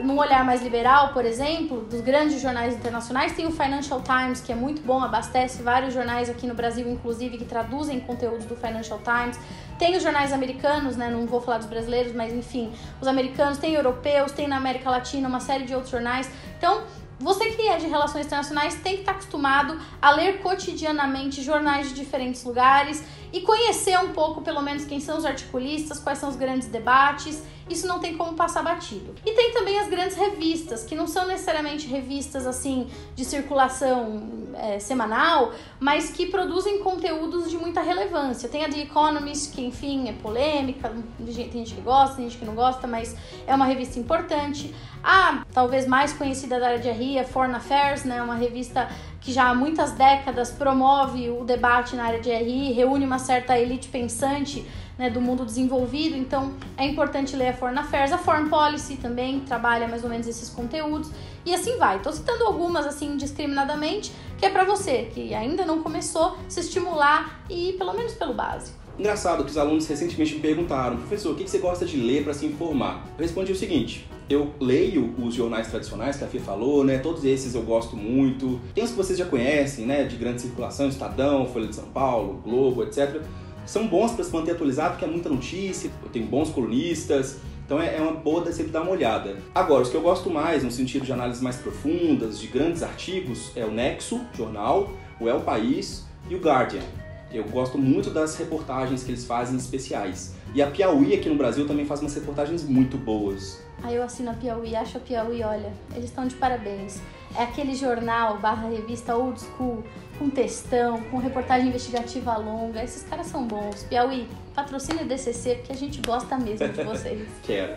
Num 0.04 0.18
olhar 0.18 0.44
mais 0.44 0.64
liberal, 0.64 1.14
por 1.14 1.26
exemplo, 1.26 1.82
dos 1.82 2.02
grandes 2.02 2.42
jornais 2.42 2.74
internacionais, 2.74 3.34
tem 3.34 3.46
o 3.46 3.52
Financial 3.52 4.02
Times, 4.02 4.42
que 4.42 4.52
é 4.52 4.56
muito 4.56 4.82
bom, 4.82 5.04
abastece 5.04 5.62
vários 5.62 5.94
jornais 5.94 6.28
aqui 6.28 6.48
no 6.48 6.56
Brasil, 6.56 6.90
inclusive, 6.90 7.38
que 7.38 7.46
traduzem 7.46 8.00
conteúdos 8.00 8.46
do 8.46 8.56
Financial 8.56 9.00
Times. 9.00 9.38
Tem 9.78 9.96
os 9.96 10.04
jornais 10.04 10.34
americanos, 10.34 10.98
né? 10.98 11.10
Não 11.10 11.26
vou 11.26 11.40
falar 11.40 11.60
dos 11.60 11.68
brasileiros, 11.68 12.14
mas 12.14 12.34
enfim, 12.34 12.72
os 13.00 13.08
americanos, 13.08 13.58
tem 13.58 13.74
europeus, 13.74 14.32
tem 14.32 14.48
na 14.48 14.58
América 14.58 14.90
Latina 14.90 15.28
uma 15.28 15.40
série 15.40 15.66
de 15.66 15.74
outros 15.74 15.92
jornais. 15.92 16.30
Então, 16.58 16.84
você 17.20 17.52
que 17.52 17.68
é 17.68 17.78
de 17.78 17.88
relações 17.88 18.28
internacionais 18.28 18.76
tem 18.76 18.96
que 18.96 19.00
estar 19.00 19.14
acostumado 19.14 19.80
a 20.02 20.12
ler 20.12 20.40
cotidianamente 20.40 21.42
jornais 21.42 21.90
de 21.90 21.96
diferentes 21.96 22.44
lugares 22.44 23.04
e 23.34 23.42
conhecer 23.42 23.98
um 24.00 24.10
pouco, 24.14 24.42
pelo 24.42 24.62
menos, 24.62 24.86
quem 24.86 25.00
são 25.00 25.18
os 25.18 25.26
articulistas, 25.26 26.00
quais 26.00 26.20
são 26.20 26.30
os 26.30 26.36
grandes 26.36 26.68
debates. 26.68 27.44
Isso 27.70 27.88
não 27.88 28.00
tem 28.00 28.16
como 28.16 28.34
passar 28.34 28.64
batido. 28.64 29.14
E 29.26 29.32
tem 29.34 29.54
também 29.54 29.80
as 29.80 29.88
grandes 29.88 30.16
revistas, 30.16 30.84
que 30.84 30.96
não 30.96 31.08
são 31.08 31.28
necessariamente 31.28 31.88
revistas 31.88 32.48
assim 32.48 32.88
de 33.16 33.26
circulação 33.26 34.48
é, 34.56 34.80
semanal, 34.80 35.54
mas 35.80 36.10
que 36.10 36.28
produzem 36.28 36.80
conteúdos 36.80 37.50
de 37.50 37.58
muita 37.58 37.82
relevância. 37.82 38.50
Tem 38.50 38.66
a 38.66 38.70
The 38.70 38.82
Economist, 38.82 39.54
que 39.54 39.64
enfim 39.64 40.10
é 40.10 40.14
polêmica, 40.14 40.92
tem 41.18 41.34
gente 41.34 41.74
que 41.74 41.82
gosta, 41.82 42.16
tem 42.16 42.26
gente 42.26 42.40
que 42.40 42.46
não 42.46 42.56
gosta, 42.56 42.88
mas 42.88 43.16
é 43.46 43.54
uma 43.54 43.66
revista 43.66 44.00
importante. 44.00 44.74
A 45.04 45.44
talvez 45.54 45.86
mais 45.86 46.14
conhecida 46.14 46.60
da 46.60 46.68
área 46.68 46.80
de 46.80 46.90
RI, 46.90 47.20
a 47.20 47.24
Foreign 47.24 47.56
Affairs, 47.56 48.04
né, 48.04 48.22
uma 48.22 48.36
revista 48.36 48.90
que 49.22 49.32
já 49.32 49.50
há 49.50 49.54
muitas 49.54 49.92
décadas 49.92 50.52
promove 50.52 51.30
o 51.30 51.44
debate 51.44 51.96
na 51.96 52.06
área 52.06 52.20
de 52.20 52.32
RI, 52.32 52.72
reúne 52.72 53.06
uma 53.06 53.20
certa 53.20 53.58
elite 53.58 53.90
pensante 53.90 54.66
né, 54.98 55.10
do 55.10 55.22
mundo 55.22 55.46
desenvolvido, 55.46 56.16
então 56.16 56.54
é 56.76 56.86
importante 56.86 57.36
ler 57.36 57.50
a 57.50 57.54
Foreign 57.54 57.80
Affairs, 57.80 58.12
a 58.12 58.18
Foreign 58.18 58.50
Policy 58.50 58.98
também 58.98 59.42
trabalha 59.42 59.88
mais 59.88 60.04
ou 60.04 60.10
menos 60.10 60.28
esses 60.28 60.50
conteúdos 60.50 61.12
e 61.46 61.54
assim 61.54 61.78
vai. 61.78 61.98
Estou 61.98 62.12
citando 62.12 62.44
algumas 62.44 62.86
assim 62.86 63.14
indiscriminadamente, 63.14 64.12
que 64.38 64.46
é 64.46 64.50
para 64.50 64.64
você 64.64 65.10
que 65.14 65.34
ainda 65.34 65.66
não 65.66 65.84
começou 65.84 66.38
se 66.48 66.60
estimular 66.60 67.42
e 67.50 67.70
ir 67.70 67.74
pelo 67.74 67.94
menos 67.94 68.14
pelo 68.14 68.34
básico. 68.34 68.78
Engraçado 68.98 69.44
que 69.44 69.52
os 69.52 69.58
alunos 69.58 69.88
recentemente 69.88 70.34
me 70.34 70.42
perguntaram, 70.42 70.98
professor, 70.98 71.32
o 71.32 71.36
que 71.36 71.48
você 71.48 71.60
gosta 71.60 71.86
de 71.86 71.98
ler 71.98 72.24
para 72.24 72.34
se 72.34 72.48
informar? 72.48 73.06
Eu 73.16 73.22
respondi 73.22 73.52
o 73.52 73.56
seguinte: 73.56 74.10
eu 74.28 74.52
leio 74.60 75.14
os 75.24 75.36
jornais 75.36 75.68
tradicionais 75.68 76.18
que 76.18 76.24
a 76.24 76.28
Fia 76.28 76.42
falou, 76.42 76.84
né? 76.84 76.98
Todos 76.98 77.24
esses 77.24 77.54
eu 77.54 77.62
gosto 77.62 77.96
muito. 77.96 78.60
Tem 78.74 78.84
os 78.84 78.90
que 78.90 78.98
vocês 78.98 79.18
já 79.18 79.26
conhecem, 79.26 79.86
né? 79.86 80.04
De 80.04 80.16
grande 80.16 80.42
circulação, 80.42 80.90
Estadão, 80.90 81.46
Folha 81.46 81.68
de 81.68 81.76
São 81.76 81.86
Paulo, 81.86 82.42
Globo, 82.44 82.84
etc. 82.84 83.22
são 83.68 83.88
bons 83.88 84.14
para 84.14 84.24
se 84.24 84.34
manter 84.34 84.52
atualizado, 84.52 84.92
porque 84.92 85.06
é 85.06 85.08
muita 85.08 85.30
notícia, 85.30 85.92
tem 86.12 86.26
bons 86.26 86.50
colunistas, 86.50 87.38
então 87.66 87.82
é, 87.82 87.98
é 87.98 88.02
uma 88.02 88.14
boa 88.14 88.42
de 88.42 88.54
sempre 88.54 88.72
dar 88.72 88.82
uma 88.82 88.92
olhada. 88.92 89.36
Agora, 89.54 89.84
os 89.84 89.90
que 89.90 89.96
eu 89.96 90.02
gosto 90.02 90.30
mais, 90.30 90.64
no 90.64 90.72
sentido 90.72 91.06
de 91.06 91.12
análises 91.12 91.42
mais 91.42 91.58
profundas, 91.58 92.40
de 92.40 92.48
grandes 92.48 92.82
artigos, 92.82 93.52
é 93.56 93.66
o 93.66 93.72
Nexo, 93.72 94.22
jornal, 94.34 94.90
o 95.20 95.28
El 95.28 95.42
País 95.42 96.06
e 96.30 96.36
o 96.36 96.40
Guardian. 96.40 96.82
Eu 97.30 97.44
gosto 97.44 97.78
muito 97.78 98.10
das 98.10 98.38
reportagens 98.38 99.04
que 99.04 99.12
eles 99.12 99.26
fazem 99.26 99.58
especiais. 99.58 100.34
E 100.56 100.62
a 100.62 100.68
Piauí 100.68 101.14
aqui 101.14 101.28
no 101.28 101.36
Brasil 101.36 101.68
também 101.68 101.86
faz 101.86 102.00
umas 102.00 102.16
reportagens 102.16 102.64
muito 102.64 102.98
boas. 102.98 103.62
Aí 103.84 103.96
eu 103.96 104.04
assino 104.04 104.32
a 104.32 104.34
Piauí, 104.34 104.74
acho 104.74 104.98
a 104.98 105.02
Piauí, 105.02 105.44
olha, 105.44 105.74
eles 105.94 106.06
estão 106.06 106.26
de 106.26 106.36
parabéns. 106.36 107.02
É 107.36 107.44
aquele 107.44 107.76
jornal 107.76 108.40
barra 108.40 108.70
revista 108.70 109.16
old 109.16 109.40
school, 109.40 109.84
com 110.18 110.30
textão, 110.30 111.02
com 111.12 111.18
reportagem 111.18 111.68
investigativa 111.68 112.38
longa. 112.38 112.84
Esses 112.84 113.04
caras 113.04 113.28
são 113.28 113.46
bons. 113.46 113.84
Piauí, 113.84 114.28
patrocínio 114.56 115.06
DCC, 115.06 115.56
porque 115.56 115.72
a 115.72 115.76
gente 115.76 116.02
gosta 116.02 116.38
mesmo 116.38 116.68
de 116.68 116.84
vocês. 116.84 117.28
Quero. 117.46 117.76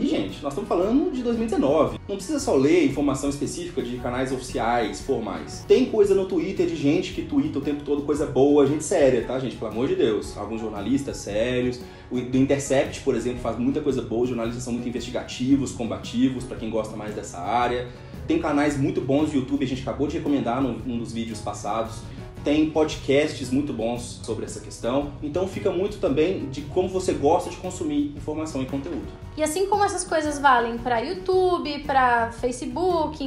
E, 0.00 0.06
gente, 0.06 0.42
nós 0.42 0.52
estamos 0.52 0.68
falando 0.68 1.12
de 1.12 1.22
2019. 1.22 2.00
Não 2.08 2.16
precisa 2.16 2.40
só 2.40 2.54
ler 2.54 2.86
informação 2.86 3.28
específica 3.28 3.82
de 3.82 3.98
canais 3.98 4.32
oficiais, 4.32 5.00
formais. 5.02 5.64
Tem 5.68 5.86
coisa 5.86 6.14
no 6.14 6.26
Twitter 6.26 6.66
de 6.66 6.76
gente 6.76 7.12
que 7.12 7.22
twitta 7.22 7.58
o 7.58 7.62
tempo 7.62 7.84
todo 7.84 8.02
coisa 8.02 8.26
boa, 8.26 8.66
gente 8.66 8.84
séria, 8.84 9.24
tá, 9.24 9.38
gente? 9.38 9.56
Pelo 9.56 9.70
amor 9.70 9.88
de 9.88 9.94
Deus. 9.94 10.36
Alguns 10.36 10.60
jornalistas 10.60 11.18
sérios. 11.18 11.80
O 12.10 12.20
do 12.20 12.36
Intercept, 12.36 13.00
por 13.00 13.14
exemplo, 13.14 13.40
faz 13.40 13.58
muita 13.58 13.80
coisa 13.80 14.00
boa. 14.00 14.22
Os 14.22 14.28
jornalistas 14.28 14.62
são 14.62 14.72
muito 14.72 14.88
investigativos, 14.88 15.72
combativos, 15.72 16.44
para 16.44 16.56
quem 16.56 16.70
gosta 16.70 16.96
mais 16.96 17.14
dessa 17.14 17.38
área. 17.38 17.88
Tem 18.32 18.40
canais 18.40 18.78
muito 18.78 18.98
bons 18.98 19.30
no 19.30 19.40
YouTube, 19.40 19.62
a 19.62 19.68
gente 19.68 19.82
acabou 19.82 20.08
de 20.08 20.16
recomendar 20.16 20.62
num 20.62 20.96
dos 20.96 21.12
vídeos 21.12 21.38
passados. 21.38 21.96
Tem 22.42 22.70
podcasts 22.70 23.50
muito 23.50 23.74
bons 23.74 24.20
sobre 24.22 24.46
essa 24.46 24.58
questão. 24.58 25.12
Então 25.22 25.46
fica 25.46 25.70
muito 25.70 25.98
também 25.98 26.48
de 26.48 26.62
como 26.62 26.88
você 26.88 27.12
gosta 27.12 27.50
de 27.50 27.58
consumir 27.58 28.14
informação 28.16 28.62
e 28.62 28.64
conteúdo. 28.64 29.06
E 29.36 29.42
assim 29.42 29.66
como 29.66 29.82
essas 29.82 30.04
coisas 30.04 30.38
valem 30.38 30.76
para 30.76 30.98
YouTube, 30.98 31.84
para 31.84 32.30
Facebook, 32.32 33.18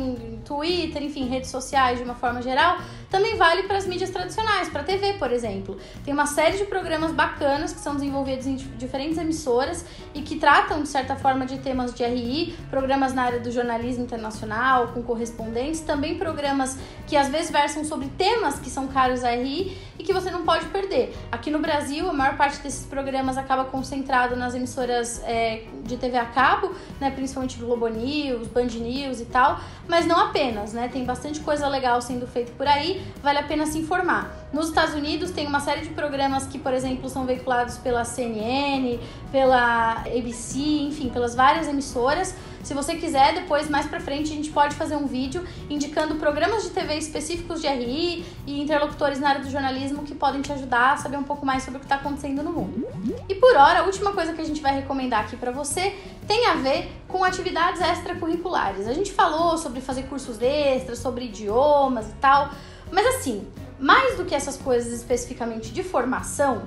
Twitter, 0.45 1.03
enfim, 1.03 1.27
redes 1.27 1.49
sociais 1.49 1.97
de 1.97 2.03
uma 2.03 2.13
forma 2.13 2.41
geral, 2.41 2.77
também 3.09 3.35
vale 3.37 3.63
para 3.63 3.77
as 3.77 3.87
mídias 3.87 4.09
tradicionais, 4.09 4.69
para 4.69 4.83
TV, 4.83 5.13
por 5.13 5.31
exemplo. 5.31 5.77
Tem 6.03 6.13
uma 6.13 6.25
série 6.25 6.57
de 6.57 6.65
programas 6.65 7.11
bacanas 7.11 7.73
que 7.73 7.79
são 7.79 7.95
desenvolvidos 7.95 8.45
em 8.45 8.55
diferentes 8.55 9.17
emissoras 9.17 9.85
e 10.13 10.21
que 10.21 10.37
tratam, 10.37 10.81
de 10.81 10.87
certa 10.87 11.15
forma, 11.15 11.45
de 11.45 11.57
temas 11.59 11.93
de 11.93 12.03
RI, 12.03 12.55
programas 12.69 13.13
na 13.13 13.23
área 13.23 13.39
do 13.39 13.51
jornalismo 13.51 14.03
internacional, 14.03 14.89
com 14.89 15.01
correspondentes, 15.01 15.79
também 15.79 16.17
programas 16.17 16.77
que 17.07 17.15
às 17.15 17.29
vezes 17.29 17.49
versam 17.49 17.83
sobre 17.83 18.07
temas 18.09 18.59
que 18.59 18.69
são 18.69 18.87
caros 18.87 19.23
a 19.23 19.31
RI 19.31 19.77
e 19.97 20.03
que 20.03 20.13
você 20.13 20.29
não 20.29 20.43
pode 20.43 20.65
perder. 20.65 21.15
Aqui 21.31 21.49
no 21.49 21.59
Brasil, 21.59 22.09
a 22.09 22.13
maior 22.13 22.35
parte 22.35 22.59
desses 22.59 22.85
programas 22.85 23.37
acaba 23.37 23.65
concentrado 23.65 24.35
nas 24.35 24.53
emissoras 24.53 25.21
é, 25.23 25.63
de 25.83 25.94
TV 25.97 26.17
a 26.17 26.25
cabo, 26.25 26.71
né, 26.99 27.11
principalmente 27.11 27.57
Globo 27.57 27.87
News, 27.87 28.47
Band 28.47 28.65
News 28.65 29.19
e 29.19 29.25
tal, 29.25 29.59
mas 29.87 30.05
não 30.05 30.19
apenas, 30.19 30.73
né? 30.73 30.89
Tem 30.91 31.03
bastante 31.05 31.39
coisa 31.39 31.67
legal 31.67 32.01
sendo 32.01 32.27
feita 32.27 32.51
por 32.57 32.67
aí, 32.67 33.01
vale 33.21 33.39
a 33.39 33.43
pena 33.43 33.65
se 33.65 33.77
informar. 33.77 34.47
Nos 34.51 34.69
Estados 34.69 34.95
Unidos 34.95 35.31
tem 35.31 35.47
uma 35.47 35.59
série 35.59 35.81
de 35.81 35.89
programas 35.89 36.47
que, 36.47 36.57
por 36.57 36.73
exemplo, 36.73 37.09
são 37.09 37.25
veiculados 37.25 37.77
pela 37.77 38.05
CNN, 38.05 38.99
pela 39.31 40.03
ABC, 40.05 40.59
enfim, 40.59 41.09
pelas 41.09 41.35
várias 41.35 41.67
emissoras. 41.67 42.35
Se 42.65 42.73
você 42.73 42.95
quiser, 42.95 43.35
depois 43.35 43.69
mais 43.69 43.85
pra 43.85 43.99
frente 43.99 44.33
a 44.33 44.35
gente 44.35 44.49
pode 44.49 44.73
fazer 44.73 44.95
um 44.95 45.05
vídeo 45.05 45.45
indicando 45.69 46.15
programas 46.15 46.63
de 46.63 46.71
TV 46.71 46.95
específicos 46.95 47.61
de 47.61 47.67
RI 47.67 48.25
e 48.47 48.59
interlocutores 48.59 49.19
na 49.19 49.29
área 49.29 49.41
do 49.43 49.51
jornalismo 49.51 50.01
que 50.01 50.15
podem 50.15 50.41
te 50.41 50.51
ajudar 50.51 50.93
a 50.93 50.97
saber 50.97 51.15
um 51.15 51.23
pouco 51.23 51.45
mais 51.45 51.61
sobre 51.61 51.77
o 51.77 51.79
que 51.79 51.85
está 51.85 51.97
acontecendo 51.97 52.41
no 52.41 52.51
mundo. 52.51 52.87
E 53.29 53.35
por 53.35 53.55
hora, 53.55 53.81
a 53.81 53.83
última 53.83 54.13
coisa 54.13 54.33
que 54.33 54.41
a 54.41 54.43
gente 54.43 54.63
vai 54.63 54.73
recomendar 54.73 55.25
aqui 55.25 55.37
para 55.37 55.51
você 55.51 55.95
tem 56.27 56.47
a 56.47 56.55
ver 56.55 56.91
com 57.07 57.23
atividades 57.23 57.79
extracurriculares. 57.81 58.87
A 58.87 58.93
gente 58.93 59.13
falou 59.13 59.59
sobre 59.59 59.79
fazer 59.79 60.07
cursos 60.07 60.41
extras, 60.41 60.97
sobre 60.97 61.25
idiomas 61.25 62.09
e 62.09 62.13
tal, 62.13 62.49
mas 62.91 63.05
assim, 63.05 63.47
mais 63.79 64.17
do 64.17 64.25
que 64.25 64.33
essas 64.33 64.57
coisas 64.57 64.91
especificamente 64.91 65.71
de 65.71 65.83
formação, 65.83 66.63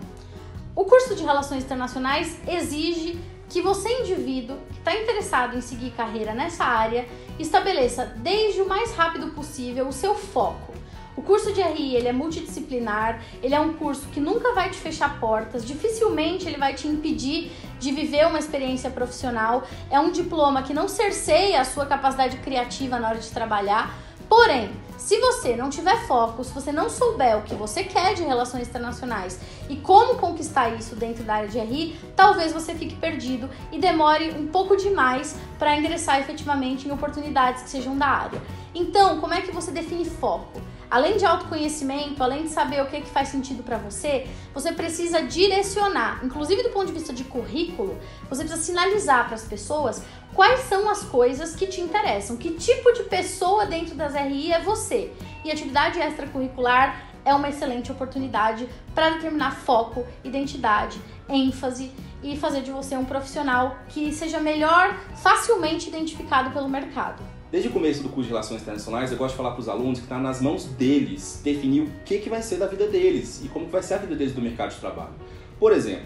o 0.76 0.84
curso 0.84 1.16
de 1.16 1.24
Relações 1.24 1.64
Internacionais 1.64 2.36
exige 2.46 3.18
que 3.48 3.62
você, 3.62 3.88
indivíduo 4.00 4.58
que 4.70 4.78
está 4.78 4.94
interessado 4.94 5.56
em 5.56 5.60
seguir 5.60 5.90
carreira 5.90 6.34
nessa 6.34 6.64
área, 6.64 7.08
estabeleça 7.38 8.04
desde 8.16 8.60
o 8.60 8.68
mais 8.68 8.94
rápido 8.94 9.28
possível 9.28 9.88
o 9.88 9.92
seu 9.92 10.14
foco. 10.14 10.74
O 11.16 11.22
curso 11.22 11.52
de 11.52 11.60
RI 11.60 11.96
ele 11.96 12.06
é 12.06 12.12
multidisciplinar, 12.12 13.20
ele 13.42 13.52
é 13.52 13.58
um 13.58 13.72
curso 13.72 14.06
que 14.12 14.20
nunca 14.20 14.52
vai 14.54 14.70
te 14.70 14.76
fechar 14.76 15.18
portas, 15.18 15.66
dificilmente 15.66 16.46
ele 16.46 16.56
vai 16.56 16.74
te 16.74 16.86
impedir 16.86 17.50
de 17.80 17.90
viver 17.90 18.24
uma 18.28 18.38
experiência 18.38 18.88
profissional. 18.88 19.66
É 19.90 19.98
um 19.98 20.12
diploma 20.12 20.62
que 20.62 20.72
não 20.72 20.86
cerceia 20.86 21.60
a 21.60 21.64
sua 21.64 21.86
capacidade 21.86 22.36
criativa 22.36 23.00
na 23.00 23.08
hora 23.08 23.18
de 23.18 23.30
trabalhar, 23.30 23.98
Porém, 24.28 24.70
se 24.98 25.18
você 25.18 25.56
não 25.56 25.70
tiver 25.70 25.96
foco, 26.06 26.44
se 26.44 26.52
você 26.52 26.70
não 26.70 26.90
souber 26.90 27.38
o 27.38 27.42
que 27.42 27.54
você 27.54 27.82
quer 27.82 28.14
de 28.14 28.22
relações 28.22 28.68
internacionais 28.68 29.40
e 29.68 29.76
como 29.76 30.16
conquistar 30.16 30.68
isso 30.74 30.94
dentro 30.94 31.24
da 31.24 31.36
área 31.36 31.48
de 31.48 31.58
RI, 31.58 31.98
talvez 32.14 32.52
você 32.52 32.74
fique 32.74 32.96
perdido 32.96 33.48
e 33.72 33.78
demore 33.78 34.30
um 34.32 34.48
pouco 34.48 34.76
demais 34.76 35.34
para 35.58 35.76
ingressar 35.76 36.20
efetivamente 36.20 36.86
em 36.86 36.90
oportunidades 36.90 37.62
que 37.62 37.70
sejam 37.70 37.96
da 37.96 38.06
área. 38.06 38.42
Então, 38.74 39.18
como 39.18 39.32
é 39.32 39.40
que 39.40 39.50
você 39.50 39.70
define 39.70 40.04
foco? 40.04 40.60
Além 40.90 41.18
de 41.18 41.26
autoconhecimento, 41.26 42.22
além 42.22 42.44
de 42.44 42.48
saber 42.48 42.82
o 42.82 42.86
que, 42.86 42.96
é 42.96 43.00
que 43.00 43.10
faz 43.10 43.28
sentido 43.28 43.62
para 43.62 43.76
você, 43.76 44.26
você 44.54 44.72
precisa 44.72 45.22
direcionar, 45.22 46.24
inclusive 46.24 46.62
do 46.62 46.70
ponto 46.70 46.86
de 46.86 46.92
vista 46.92 47.12
de 47.12 47.24
currículo, 47.24 47.98
você 48.28 48.42
precisa 48.42 48.62
sinalizar 48.62 49.26
para 49.26 49.34
as 49.34 49.44
pessoas 49.44 50.02
quais 50.34 50.60
são 50.60 50.88
as 50.88 51.02
coisas 51.04 51.54
que 51.54 51.66
te 51.66 51.80
interessam, 51.80 52.36
que 52.36 52.52
tipo 52.52 52.92
de 52.92 53.02
pessoa 53.02 53.66
dentro 53.66 53.94
das 53.94 54.14
RI 54.14 54.52
é 54.52 54.60
você. 54.60 55.12
E 55.44 55.50
atividade 55.50 55.98
extracurricular 56.00 57.08
é 57.24 57.34
uma 57.34 57.50
excelente 57.50 57.92
oportunidade 57.92 58.66
para 58.94 59.10
determinar 59.10 59.50
foco, 59.50 60.06
identidade, 60.24 60.98
ênfase 61.28 61.92
e 62.22 62.36
fazer 62.36 62.62
de 62.62 62.70
você 62.70 62.96
um 62.96 63.04
profissional 63.04 63.76
que 63.88 64.12
seja 64.12 64.40
melhor 64.40 64.96
facilmente 65.16 65.88
identificado 65.88 66.50
pelo 66.50 66.68
mercado. 66.68 67.37
Desde 67.50 67.70
o 67.70 67.72
começo 67.72 68.02
do 68.02 68.10
curso 68.10 68.24
de 68.24 68.28
Relações 68.28 68.60
Internacionais, 68.60 69.10
eu 69.10 69.16
gosto 69.16 69.30
de 69.30 69.38
falar 69.38 69.52
para 69.52 69.60
os 69.60 69.70
alunos 69.70 70.00
que 70.00 70.04
está 70.04 70.18
nas 70.18 70.38
mãos 70.38 70.66
deles 70.66 71.40
definir 71.42 71.80
o 71.80 71.90
que, 72.04 72.18
que 72.18 72.28
vai 72.28 72.42
ser 72.42 72.58
da 72.58 72.66
vida 72.66 72.86
deles 72.86 73.42
e 73.42 73.48
como 73.48 73.66
vai 73.68 73.82
ser 73.82 73.94
a 73.94 73.96
vida 73.96 74.14
deles 74.14 74.36
no 74.36 74.42
mercado 74.42 74.74
de 74.74 74.76
trabalho. 74.76 75.14
Por 75.58 75.72
exemplo, 75.72 76.04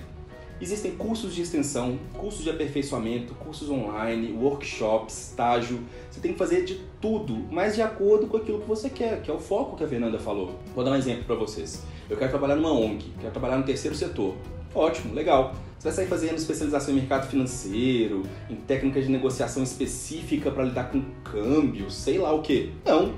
existem 0.61 0.93
cursos 0.93 1.35
de 1.35 1.43
extensão, 1.43 1.99
cursos 2.17 2.45
de 2.45 2.51
aperfeiçoamento, 2.51 3.35
cursos 3.35 3.69
online, 3.69 4.33
workshops, 4.41 5.31
estágio. 5.31 5.81
Você 6.09 6.21
tem 6.21 6.33
que 6.33 6.39
fazer 6.39 6.65
de 6.65 6.81
tudo, 7.01 7.35
mas 7.51 7.75
de 7.75 7.83
acordo 7.83 8.29
com 8.29 8.37
aquilo 8.37 8.61
que 8.61 8.69
você 8.69 8.89
quer, 8.89 9.21
que 9.21 9.29
é 9.29 9.35
o 9.35 9.41
foco 9.41 9.77
que 9.77 9.83
a 9.83 9.89
Fernanda 9.89 10.21
falou. 10.21 10.61
Vou 10.77 10.85
dar 10.85 10.93
um 10.93 10.97
exemplo 10.97 11.25
para 11.25 11.35
vocês. 11.35 11.83
Eu 12.09 12.17
quero 12.17 12.31
trabalhar 12.31 12.55
numa 12.55 12.73
ONG, 12.73 13.05
quero 13.19 13.33
trabalhar 13.33 13.59
no 13.59 13.65
terceiro 13.65 13.97
setor. 13.97 14.37
Ótimo, 14.75 15.15
legal. 15.15 15.55
Você 15.79 15.89
vai 15.89 15.93
sair 15.93 16.07
fazendo 16.07 16.37
especialização 16.37 16.95
em 16.95 16.99
mercado 16.99 17.29
financeiro, 17.29 18.23
em 18.49 18.55
técnicas 18.55 19.05
de 19.05 19.11
negociação 19.11 19.63
específica 19.63 20.51
para 20.51 20.65
lidar 20.65 20.91
com 20.91 21.03
câmbio, 21.25 21.91
sei 21.91 22.19
lá 22.19 22.33
o 22.33 22.41
que. 22.41 22.73
Não. 22.85 23.15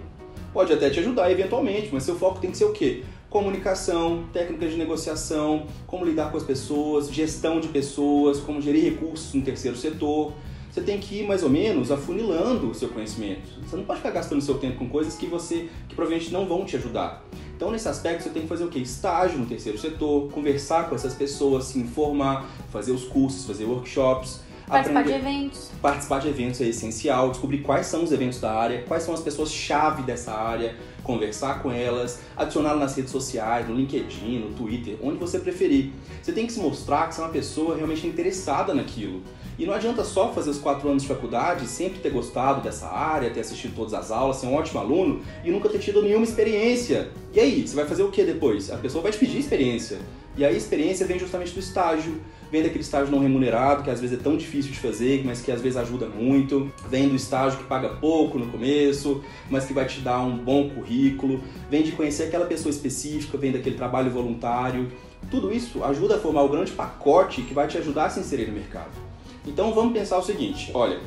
Pode 0.52 0.72
até 0.72 0.88
te 0.88 1.00
ajudar 1.00 1.30
eventualmente, 1.30 1.90
mas 1.92 2.04
seu 2.04 2.16
foco 2.16 2.40
tem 2.40 2.50
que 2.50 2.56
ser 2.56 2.64
o 2.64 2.72
quê? 2.72 3.02
Comunicação, 3.28 4.24
técnicas 4.32 4.70
de 4.70 4.78
negociação, 4.78 5.66
como 5.86 6.04
lidar 6.04 6.30
com 6.30 6.36
as 6.36 6.42
pessoas, 6.42 7.12
gestão 7.12 7.60
de 7.60 7.68
pessoas, 7.68 8.40
como 8.40 8.60
gerir 8.60 8.84
recursos 8.84 9.34
no 9.34 9.42
terceiro 9.42 9.76
setor. 9.76 10.32
Você 10.70 10.80
tem 10.80 10.98
que 10.98 11.20
ir 11.20 11.26
mais 11.26 11.42
ou 11.42 11.50
menos 11.50 11.92
afunilando 11.92 12.70
o 12.70 12.74
seu 12.74 12.88
conhecimento. 12.88 13.48
Você 13.62 13.76
não 13.76 13.84
pode 13.84 13.98
ficar 13.98 14.10
gastando 14.10 14.40
seu 14.40 14.58
tempo 14.58 14.78
com 14.78 14.88
coisas 14.88 15.14
que 15.16 15.26
você 15.26 15.68
que 15.88 15.94
provavelmente 15.94 16.32
não 16.32 16.46
vão 16.46 16.64
te 16.64 16.76
ajudar. 16.76 17.24
Então, 17.56 17.70
nesse 17.70 17.88
aspecto, 17.88 18.24
você 18.24 18.30
tem 18.30 18.42
que 18.42 18.48
fazer 18.48 18.64
o 18.64 18.68
quê? 18.68 18.80
Estágio 18.80 19.38
no 19.38 19.46
terceiro 19.46 19.78
setor, 19.78 20.30
conversar 20.30 20.88
com 20.88 20.94
essas 20.94 21.14
pessoas, 21.14 21.64
se 21.66 21.78
informar, 21.78 22.46
fazer 22.70 22.92
os 22.92 23.04
cursos, 23.04 23.46
fazer 23.46 23.64
workshops. 23.64 24.40
Participar 24.66 25.00
aprender, 25.00 25.20
de 25.20 25.28
eventos. 25.28 25.70
Participar 25.80 26.20
de 26.20 26.28
eventos 26.28 26.60
é 26.60 26.64
essencial, 26.64 27.30
descobrir 27.30 27.58
quais 27.58 27.86
são 27.86 28.02
os 28.02 28.10
eventos 28.10 28.40
da 28.40 28.52
área, 28.52 28.82
quais 28.82 29.02
são 29.02 29.12
as 29.12 29.20
pessoas-chave 29.20 30.02
dessa 30.02 30.32
área, 30.32 30.74
conversar 31.02 31.62
com 31.62 31.70
elas, 31.70 32.20
adicioná-las 32.34 32.80
nas 32.80 32.96
redes 32.96 33.12
sociais, 33.12 33.68
no 33.68 33.74
LinkedIn, 33.74 34.38
no 34.38 34.54
Twitter, 34.54 34.96
onde 35.02 35.18
você 35.18 35.38
preferir. 35.38 35.92
Você 36.22 36.32
tem 36.32 36.46
que 36.46 36.52
se 36.52 36.60
mostrar 36.60 37.08
que 37.08 37.14
você 37.14 37.20
é 37.20 37.24
uma 37.24 37.30
pessoa 37.30 37.76
realmente 37.76 38.06
interessada 38.06 38.72
naquilo. 38.72 39.22
E 39.58 39.64
não 39.64 39.72
adianta 39.72 40.04
só 40.04 40.32
fazer 40.32 40.50
os 40.50 40.58
quatro 40.58 40.88
anos 40.88 41.02
de 41.02 41.08
faculdade, 41.08 41.66
sempre 41.66 42.00
ter 42.00 42.10
gostado 42.10 42.60
dessa 42.60 42.88
área, 42.88 43.30
ter 43.30 43.40
assistido 43.40 43.74
todas 43.74 43.94
as 43.94 44.10
aulas, 44.10 44.36
ser 44.36 44.46
um 44.46 44.54
ótimo 44.54 44.80
aluno 44.80 45.20
e 45.44 45.50
nunca 45.50 45.68
ter 45.68 45.78
tido 45.78 46.02
nenhuma 46.02 46.24
experiência. 46.24 47.10
E 47.32 47.38
aí, 47.38 47.66
você 47.66 47.76
vai 47.76 47.86
fazer 47.86 48.02
o 48.02 48.10
que 48.10 48.24
depois? 48.24 48.70
A 48.70 48.76
pessoa 48.76 49.02
vai 49.02 49.12
te 49.12 49.18
pedir 49.18 49.38
experiência. 49.38 49.98
E 50.36 50.44
aí 50.44 50.52
a 50.52 50.56
experiência 50.56 51.06
vem 51.06 51.16
justamente 51.16 51.52
do 51.52 51.60
estágio, 51.60 52.20
vem 52.50 52.60
daquele 52.60 52.82
estágio 52.82 53.08
não 53.08 53.20
remunerado, 53.20 53.84
que 53.84 53.90
às 53.90 54.00
vezes 54.00 54.18
é 54.18 54.20
tão 54.20 54.36
difícil 54.36 54.72
de 54.72 54.78
fazer, 54.80 55.22
mas 55.24 55.40
que 55.40 55.52
às 55.52 55.60
vezes 55.60 55.76
ajuda 55.76 56.08
muito, 56.08 56.72
vem 56.90 57.08
do 57.08 57.14
estágio 57.14 57.60
que 57.60 57.64
paga 57.64 57.90
pouco 57.90 58.36
no 58.36 58.50
começo, 58.50 59.22
mas 59.48 59.64
que 59.64 59.72
vai 59.72 59.86
te 59.86 60.00
dar 60.00 60.20
um 60.22 60.36
bom 60.36 60.70
currículo, 60.70 61.40
vem 61.70 61.84
de 61.84 61.92
conhecer 61.92 62.24
aquela 62.24 62.46
pessoa 62.46 62.70
específica, 62.70 63.38
vem 63.38 63.52
daquele 63.52 63.76
trabalho 63.76 64.10
voluntário, 64.10 64.90
Tudo 65.30 65.52
isso 65.52 65.82
ajuda 65.82 66.16
a 66.16 66.18
formar 66.18 66.42
o 66.42 66.48
grande 66.48 66.72
pacote 66.72 67.42
que 67.42 67.54
vai 67.54 67.66
te 67.66 67.78
ajudar 67.78 68.06
a 68.06 68.10
se 68.10 68.20
inserir 68.20 68.46
no 68.46 68.52
mercado. 68.52 69.13
Então 69.46 69.72
vamos 69.72 69.92
pensar 69.92 70.18
o 70.18 70.22
seguinte: 70.22 70.70
olha, 70.74 71.00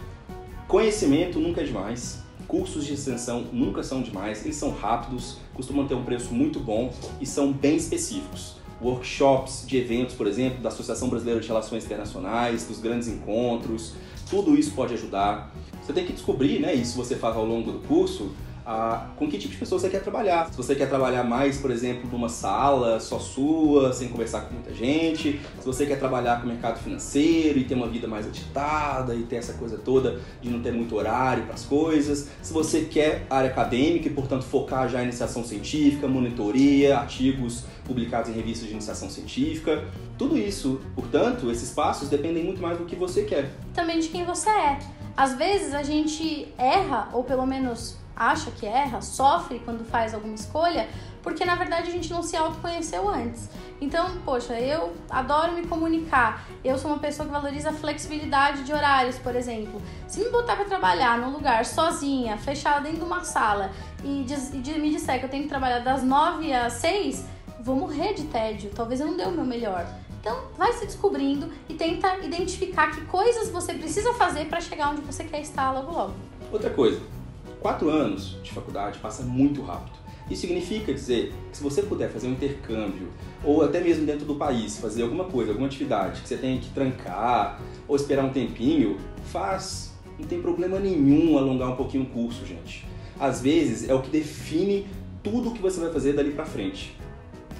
conhecimento 0.67 1.39
nunca 1.39 1.61
é 1.61 1.63
demais, 1.63 2.23
cursos 2.47 2.85
de 2.85 2.93
extensão 2.93 3.45
nunca 3.51 3.83
são 3.83 4.01
demais, 4.01 4.43
eles 4.45 4.55
são 4.55 4.71
rápidos, 4.71 5.37
costumam 5.53 5.87
ter 5.87 5.95
um 5.95 6.03
preço 6.03 6.33
muito 6.33 6.59
bom 6.59 6.93
e 7.19 7.25
são 7.25 7.51
bem 7.51 7.75
específicos. 7.75 8.55
Workshops 8.79 9.65
de 9.65 9.77
eventos, 9.77 10.13
por 10.13 10.27
exemplo, 10.27 10.61
da 10.61 10.69
Associação 10.69 11.09
Brasileira 11.09 11.41
de 11.41 11.47
Relações 11.47 11.83
Internacionais, 11.83 12.67
dos 12.67 12.79
grandes 12.79 13.07
encontros, 13.07 13.93
tudo 14.29 14.55
isso 14.55 14.71
pode 14.73 14.93
ajudar. 14.93 15.51
Você 15.83 15.93
tem 15.93 16.05
que 16.05 16.13
descobrir, 16.13 16.59
né, 16.59 16.75
isso 16.75 16.95
você 16.95 17.15
faz 17.15 17.35
ao 17.35 17.45
longo 17.45 17.71
do 17.71 17.79
curso, 17.87 18.31
a, 18.67 19.07
com 19.15 19.29
que 19.29 19.37
tipo 19.37 19.53
de 19.53 19.59
pessoa 19.59 19.79
você 19.79 19.87
quer 19.87 20.01
trabalhar. 20.01 20.51
Se 20.51 20.57
você 20.57 20.75
quer 20.75 20.89
trabalhar 20.89 21.23
mais, 21.23 21.57
por 21.57 21.71
exemplo, 21.71 22.09
numa 22.11 22.27
sala 22.27 22.99
só 22.99 23.17
sua, 23.17 23.93
sem 23.93 24.09
conversar 24.09 24.41
com 24.41 24.55
muita 24.55 24.73
gente, 24.73 25.39
se 25.57 25.65
você 25.65 25.85
quer 25.85 25.97
trabalhar 25.97 26.41
com 26.41 26.47
o 26.47 26.49
mercado 26.49 26.77
financeiro 26.77 27.57
e 27.57 27.63
ter 27.63 27.75
uma 27.75 27.87
vida 27.87 28.09
mais 28.09 28.27
agitada 28.27 29.15
e 29.15 29.23
ter 29.23 29.37
essa 29.37 29.53
coisa 29.53 29.77
toda 29.77 30.19
de 30.41 30.49
não 30.49 30.61
ter 30.61 30.73
muito 30.73 30.97
horário 30.97 31.45
para 31.45 31.53
as 31.53 31.63
coisas, 31.63 32.27
se 32.41 32.51
você 32.51 32.81
quer 32.81 33.25
área 33.29 33.49
acadêmica 33.49 34.09
e, 34.09 34.11
portanto, 34.11 34.43
focar 34.43 34.89
já 34.89 34.99
em 34.99 35.03
iniciação 35.03 35.45
científica, 35.45 36.05
monitoria, 36.05 36.97
artigos 36.97 37.63
publicados 37.85 38.29
em 38.29 38.33
revistas 38.33 38.67
de 38.67 38.73
iniciação 38.73 39.09
científica, 39.09 39.85
tudo 40.17 40.37
isso, 40.37 40.81
portanto, 40.93 41.49
esses 41.49 41.71
passos 41.71 42.09
dependem 42.09 42.43
muito 42.43 42.61
mais 42.61 42.77
do 42.77 42.83
que 42.83 42.97
você 42.97 43.23
quer. 43.23 43.49
Também 43.73 44.01
de 44.01 44.09
quem 44.09 44.25
você 44.25 44.49
é. 44.49 44.79
Às 45.15 45.35
vezes 45.35 45.73
a 45.73 45.83
gente 45.83 46.49
erra, 46.57 47.09
ou 47.13 47.23
pelo 47.23 47.45
menos 47.45 47.95
acha 48.17 48.51
que 48.51 48.65
erra, 48.65 49.01
sofre 49.01 49.59
quando 49.59 49.85
faz 49.85 50.13
alguma 50.13 50.33
escolha, 50.33 50.89
porque 51.21 51.45
na 51.45 51.55
verdade 51.55 51.89
a 51.89 51.91
gente 51.91 52.09
não 52.09 52.23
se 52.23 52.35
autoconheceu 52.35 53.07
antes. 53.07 53.49
Então, 53.79 54.17
poxa, 54.25 54.59
eu 54.59 54.93
adoro 55.09 55.53
me 55.53 55.67
comunicar. 55.67 56.47
Eu 56.63 56.77
sou 56.77 56.89
uma 56.89 56.99
pessoa 56.99 57.27
que 57.27 57.31
valoriza 57.31 57.69
a 57.69 57.73
flexibilidade 57.73 58.63
de 58.63 58.73
horários, 58.73 59.17
por 59.19 59.35
exemplo. 59.35 59.79
Se 60.07 60.19
me 60.19 60.29
botar 60.29 60.55
para 60.55 60.65
trabalhar 60.65 61.17
num 61.19 61.31
lugar 61.31 61.63
sozinha, 61.63 62.37
fechada 62.37 62.81
dentro 62.81 62.99
de 62.99 63.05
uma 63.05 63.23
sala 63.23 63.71
e, 64.03 64.23
diz, 64.25 64.51
e 64.51 64.79
me 64.79 64.89
disser 64.89 65.19
que 65.19 65.25
eu 65.25 65.29
tenho 65.29 65.43
que 65.43 65.49
trabalhar 65.49 65.79
das 65.79 66.01
9 66.01 66.51
às 66.53 66.73
6, 66.73 67.25
vou 67.59 67.75
morrer 67.75 68.13
de 68.13 68.23
tédio. 68.23 68.71
Talvez 68.73 68.99
eu 68.99 69.07
não 69.07 69.15
dê 69.15 69.23
o 69.25 69.31
meu 69.31 69.45
melhor. 69.45 69.85
Então, 70.19 70.45
vai 70.57 70.73
se 70.73 70.85
descobrindo 70.85 71.51
e 71.69 71.75
tenta 71.75 72.17
identificar 72.17 72.91
que 72.91 73.01
coisas 73.05 73.49
você 73.49 73.73
precisa 73.73 74.13
fazer 74.15 74.45
para 74.45 74.59
chegar 74.59 74.89
onde 74.89 75.01
você 75.01 75.23
quer 75.23 75.41
estar 75.41 75.71
logo 75.71 75.91
logo. 75.91 76.13
Outra 76.51 76.69
coisa, 76.69 76.99
Quatro 77.61 77.89
anos 77.89 78.37
de 78.43 78.51
faculdade 78.51 78.99
passa 78.99 79.23
muito 79.23 79.61
rápido. 79.61 79.97
Isso 80.29 80.41
significa 80.41 80.93
dizer 80.93 81.33
que 81.51 81.57
se 81.57 81.63
você 81.63 81.81
puder 81.81 82.09
fazer 82.09 82.27
um 82.27 82.33
intercâmbio, 82.33 83.07
ou 83.43 83.63
até 83.63 83.79
mesmo 83.79 84.05
dentro 84.05 84.25
do 84.25 84.35
país, 84.35 84.77
fazer 84.77 85.03
alguma 85.03 85.23
coisa, 85.23 85.51
alguma 85.51 85.67
atividade 85.67 86.21
que 86.21 86.27
você 86.27 86.37
tenha 86.37 86.59
que 86.59 86.69
trancar 86.69 87.59
ou 87.87 87.95
esperar 87.95 88.25
um 88.25 88.29
tempinho, 88.29 88.97
faz. 89.31 89.93
Não 90.19 90.27
tem 90.27 90.41
problema 90.41 90.79
nenhum 90.79 91.37
alongar 91.37 91.69
um 91.69 91.75
pouquinho 91.75 92.03
o 92.03 92.07
curso, 92.07 92.45
gente. 92.45 92.85
Às 93.19 93.41
vezes 93.41 93.87
é 93.87 93.93
o 93.93 94.01
que 94.01 94.09
define 94.09 94.87
tudo 95.23 95.49
o 95.49 95.53
que 95.53 95.61
você 95.61 95.79
vai 95.79 95.91
fazer 95.91 96.13
dali 96.13 96.31
pra 96.31 96.45
frente. 96.45 96.95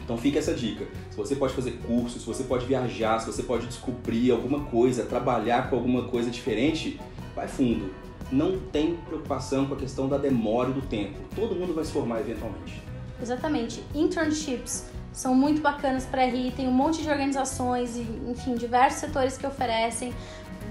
Então 0.04 0.18
fica 0.18 0.40
essa 0.40 0.54
dica. 0.54 0.86
Se 1.10 1.18
você 1.18 1.36
pode 1.36 1.54
fazer 1.54 1.80
cursos, 1.86 2.22
se 2.22 2.28
você 2.28 2.44
pode 2.44 2.66
viajar, 2.66 3.20
se 3.20 3.28
você 3.28 3.44
pode 3.44 3.66
descobrir 3.68 4.32
alguma 4.32 4.62
coisa, 4.66 5.04
trabalhar 5.04 5.70
com 5.70 5.76
alguma 5.76 6.04
coisa 6.04 6.30
diferente, 6.30 7.00
vai 7.36 7.48
fundo 7.48 8.07
não 8.32 8.60
tem 8.60 8.96
preocupação 8.96 9.66
com 9.66 9.74
a 9.74 9.78
questão 9.78 10.08
da 10.08 10.18
demora 10.18 10.70
e 10.70 10.74
do 10.74 10.82
tempo. 10.82 11.20
Todo 11.36 11.56
mundo 11.56 11.74
vai 11.74 11.86
se 11.86 11.92
formar 11.92 12.20
eventualmente. 12.20 12.82
Exatamente. 13.22 13.84
Internships 13.96 14.86
são 15.12 15.34
muito 15.34 15.62
bacanas 15.62 16.06
para 16.06 16.26
RI, 16.26 16.52
tem 16.52 16.68
um 16.68 16.72
monte 16.72 17.02
de 17.02 17.10
organizações 17.10 17.96
e, 17.96 18.02
enfim, 18.30 18.56
diversos 18.56 19.00
setores 19.00 19.38
que 19.38 19.48
oferecem 19.48 20.14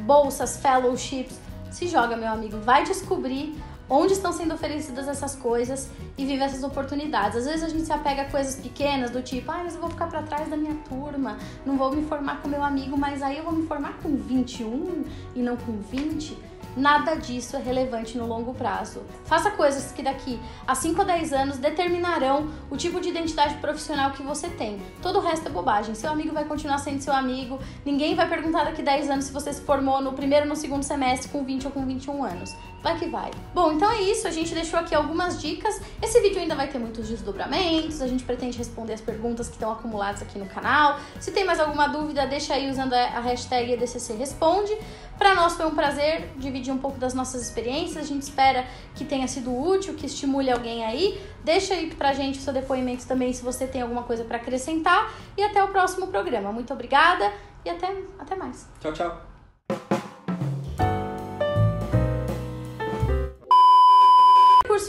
bolsas, 0.05 0.59
fellowships. 0.59 1.41
Se 1.71 1.89
joga, 1.89 2.17
meu 2.17 2.29
amigo, 2.29 2.59
vai 2.59 2.85
descobrir 2.85 3.57
onde 3.89 4.13
estão 4.13 4.33
sendo 4.33 4.55
oferecidas 4.55 5.09
essas 5.09 5.35
coisas 5.35 5.89
e 6.17 6.25
vive 6.25 6.43
essas 6.43 6.63
oportunidades. 6.63 7.39
Às 7.39 7.47
vezes 7.47 7.63
a 7.63 7.69
gente 7.69 7.85
se 7.85 7.93
apega 7.93 8.23
a 8.23 8.25
coisas 8.27 8.57
pequenas 8.57 9.11
do 9.11 9.23
tipo, 9.23 9.51
ah, 9.51 9.63
mas 9.65 9.75
eu 9.75 9.81
vou 9.81 9.91
ficar 9.91 10.07
para 10.07 10.23
trás 10.23 10.49
da 10.49 10.57
minha 10.57 10.75
turma, 10.89 11.39
não 11.65 11.77
vou 11.77 11.93
me 11.95 12.05
formar 12.05 12.41
com 12.41 12.49
meu 12.49 12.63
amigo, 12.63 12.97
mas 12.97 13.23
aí 13.23 13.39
eu 13.39 13.45
vou 13.45 13.53
me 13.53 13.67
formar 13.67 13.99
com 14.03 14.15
21 14.17 15.05
e 15.35 15.41
não 15.41 15.57
com 15.57 15.73
20 15.79 16.37
nada 16.77 17.15
disso 17.15 17.57
é 17.57 17.61
relevante 17.61 18.19
no 18.19 18.27
longo 18.27 18.53
prazo. 18.53 19.03
Faça 19.25 19.51
coisas 19.51 19.91
que 19.93 20.03
daqui 20.03 20.39
a 20.67 20.75
5 20.75 21.01
ou 21.01 21.07
10 21.07 21.33
anos 21.33 21.59
determinarão 21.59 22.51
o 22.71 22.77
tipo 22.77 23.01
de 23.01 23.09
identidade 23.09 23.55
profissional 23.55 24.11
que 24.11 24.23
você 24.23 24.49
tem. 24.49 24.81
Todo 25.01 25.19
o 25.19 25.23
resto 25.23 25.49
é 25.49 25.51
bobagem. 25.51 25.95
Seu 25.95 26.11
amigo 26.11 26.33
vai 26.33 26.45
continuar 26.45 26.79
sendo 26.79 27.01
seu 27.01 27.15
amigo, 27.15 27.59
ninguém 27.85 28.15
vai 28.15 28.29
perguntar 28.29 28.65
daqui 28.65 28.83
a 28.83 28.85
10 28.85 29.11
anos 29.11 29.25
se 29.25 29.33
você 29.33 29.53
se 29.53 29.63
formou 29.63 30.01
no 30.01 30.13
primeiro 30.13 30.45
ou 30.45 30.51
no 30.51 30.57
segundo 30.57 30.83
semestre 30.83 31.31
com 31.31 31.43
20 31.43 31.67
ou 31.67 31.73
com 31.73 31.87
21 31.87 32.25
anos. 32.25 32.55
Vai 32.87 32.97
que 32.97 33.07
vai. 33.07 33.33
Bom, 33.53 33.73
então 33.73 33.91
é 33.91 34.01
isso. 34.01 34.29
A 34.29 34.31
gente 34.31 34.55
deixou 34.55 34.79
aqui 34.79 34.95
algumas 34.95 35.43
dicas. 35.43 35.81
Esse 36.01 36.21
vídeo 36.21 36.41
ainda 36.41 36.55
vai 36.55 36.69
ter 36.69 36.79
muitos 36.79 37.09
desdobramentos. 37.09 38.01
A 38.01 38.07
gente 38.07 38.23
pretende 38.23 38.57
responder 38.57 38.93
as 38.93 39.01
perguntas 39.01 39.49
que 39.49 39.55
estão 39.55 39.73
acumuladas 39.73 40.23
aqui 40.23 40.39
no 40.39 40.47
canal. 40.47 41.01
Se 41.19 41.33
tem 41.33 41.45
mais 41.45 41.59
alguma 41.59 41.89
dúvida, 41.89 42.25
deixa 42.29 42.55
aí 42.55 42.71
usando 42.71 42.93
a 42.93 43.19
hashtag 43.19 43.73
EDCC 43.73 44.13
Responde. 44.13 44.73
Para 45.19 45.35
nós 45.35 45.55
foi 45.55 45.67
um 45.67 45.75
prazer 45.75 46.31
dividir 46.37 46.73
um 46.73 46.79
pouco 46.79 46.97
das 46.97 47.13
nossas 47.13 47.43
experiências. 47.43 48.05
A 48.05 48.07
gente 48.07 48.23
espera 48.23 48.65
que 48.95 49.05
tenha 49.05 49.27
sido 49.27 49.53
útil, 49.53 49.95
que 49.95 50.07
estimule 50.07 50.49
alguém 50.49 50.85
aí. 50.85 51.21
Deixa 51.43 51.75
aí 51.75 51.93
pra 51.93 52.13
gente 52.13 52.39
o 52.39 52.43
seu 52.43 52.53
depoimento 52.53 53.05
também 53.05 53.33
se 53.33 53.43
você 53.43 53.67
tem 53.67 53.83
alguma 53.83 54.05
coisa 54.05 54.23
para 54.23 54.37
acrescentar. 54.37 55.13
E 55.37 55.43
até 55.43 55.61
o 55.61 55.67
próximo 55.67 56.07
programa. 56.07 56.53
Muito 56.53 56.73
obrigada 56.73 57.33
e 57.65 57.69
até, 57.69 57.93
até 58.17 58.37
mais. 58.37 58.69
Tchau, 58.79 58.93
tchau. 58.93 59.36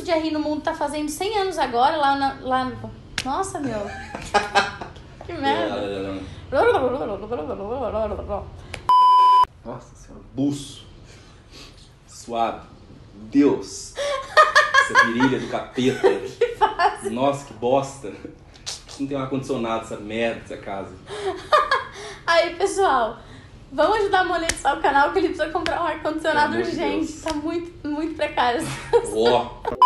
O 0.07 0.09
curso 0.09 0.21
de 0.21 0.27
RI 0.27 0.31
no 0.31 0.39
mundo 0.39 0.61
tá 0.61 0.73
fazendo 0.73 1.09
100 1.09 1.37
anos 1.39 1.57
agora, 1.57 1.97
lá 1.97 2.15
na. 2.15 2.37
Lá... 2.41 2.71
Nossa, 3.25 3.59
meu. 3.59 3.79
que 5.25 5.33
merda. 5.33 5.75
Nossa 9.65 9.95
senhora, 9.95 10.23
buço. 10.33 10.85
Suave. 12.07 12.65
Deus. 13.13 13.95
Essa 13.97 15.07
virilha 15.07 15.39
do 15.39 15.47
capeta. 15.49 16.07
que 16.39 16.55
fase. 16.55 17.09
Nossa, 17.09 17.45
que 17.45 17.53
bosta. 17.55 18.13
Não 18.97 19.07
tem 19.07 19.17
um 19.17 19.21
ar-condicionado 19.21 19.83
essa 19.83 19.97
merda, 19.97 20.41
essa 20.45 20.57
casa. 20.57 20.95
Aí, 22.25 22.55
pessoal. 22.55 23.17
Vamos 23.69 23.97
ajudar 23.99 24.21
a 24.21 24.23
monetizar 24.23 24.77
o 24.77 24.81
canal 24.81 25.11
que 25.11 25.19
ele 25.19 25.27
precisa 25.29 25.51
comprar 25.51 25.81
um 25.81 25.85
ar-condicionado 25.85 26.55
urgente. 26.55 27.11
Tá 27.21 27.33
muito, 27.33 27.85
muito 27.85 28.15
precário. 28.15 28.65
Ó. 29.13 29.76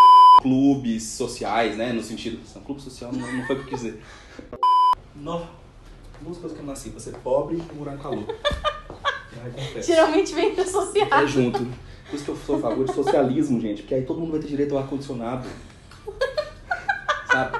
clubes 0.41 1.03
sociais, 1.03 1.77
né? 1.77 1.93
No 1.93 2.01
sentido. 2.01 2.39
Não, 2.55 2.61
clube 2.63 2.81
social 2.81 3.11
não, 3.11 3.19
não 3.19 3.45
foi 3.45 3.55
o 3.55 3.59
que 3.59 3.65
eu 3.65 3.69
quis 3.69 3.81
dizer. 3.81 4.01
Não. 5.15 5.47
Duas 6.21 6.37
coisas 6.37 6.57
que 6.57 6.63
eu 6.63 6.67
nasci, 6.67 6.89
pra 6.89 6.99
ser 6.99 7.15
pobre 7.17 7.57
e 7.57 7.75
morar 7.75 7.97
com 7.97 8.03
calor. 8.09 8.25
Geralmente 9.81 10.33
vem 10.33 10.59
associado. 10.59 11.13
É 11.13 11.27
junto. 11.27 11.59
Por 11.59 12.15
isso 12.15 12.25
que 12.25 12.31
eu 12.31 12.37
sou 12.37 12.57
a 12.57 12.59
favor 12.59 12.85
de 12.85 12.93
socialismo, 12.93 13.59
gente. 13.59 13.81
Porque 13.81 13.95
aí 13.95 14.03
todo 14.03 14.19
mundo 14.19 14.31
vai 14.31 14.39
ter 14.39 14.47
direito 14.47 14.75
ao 14.75 14.81
ar-condicionado. 14.81 15.47
Sabe? 17.31 17.59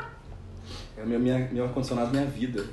É 0.98 1.04
o 1.04 1.08
meu, 1.08 1.20
minha, 1.20 1.50
meu 1.52 1.66
ar-condicionado, 1.66 2.12
minha 2.12 2.26
vida. 2.26 2.66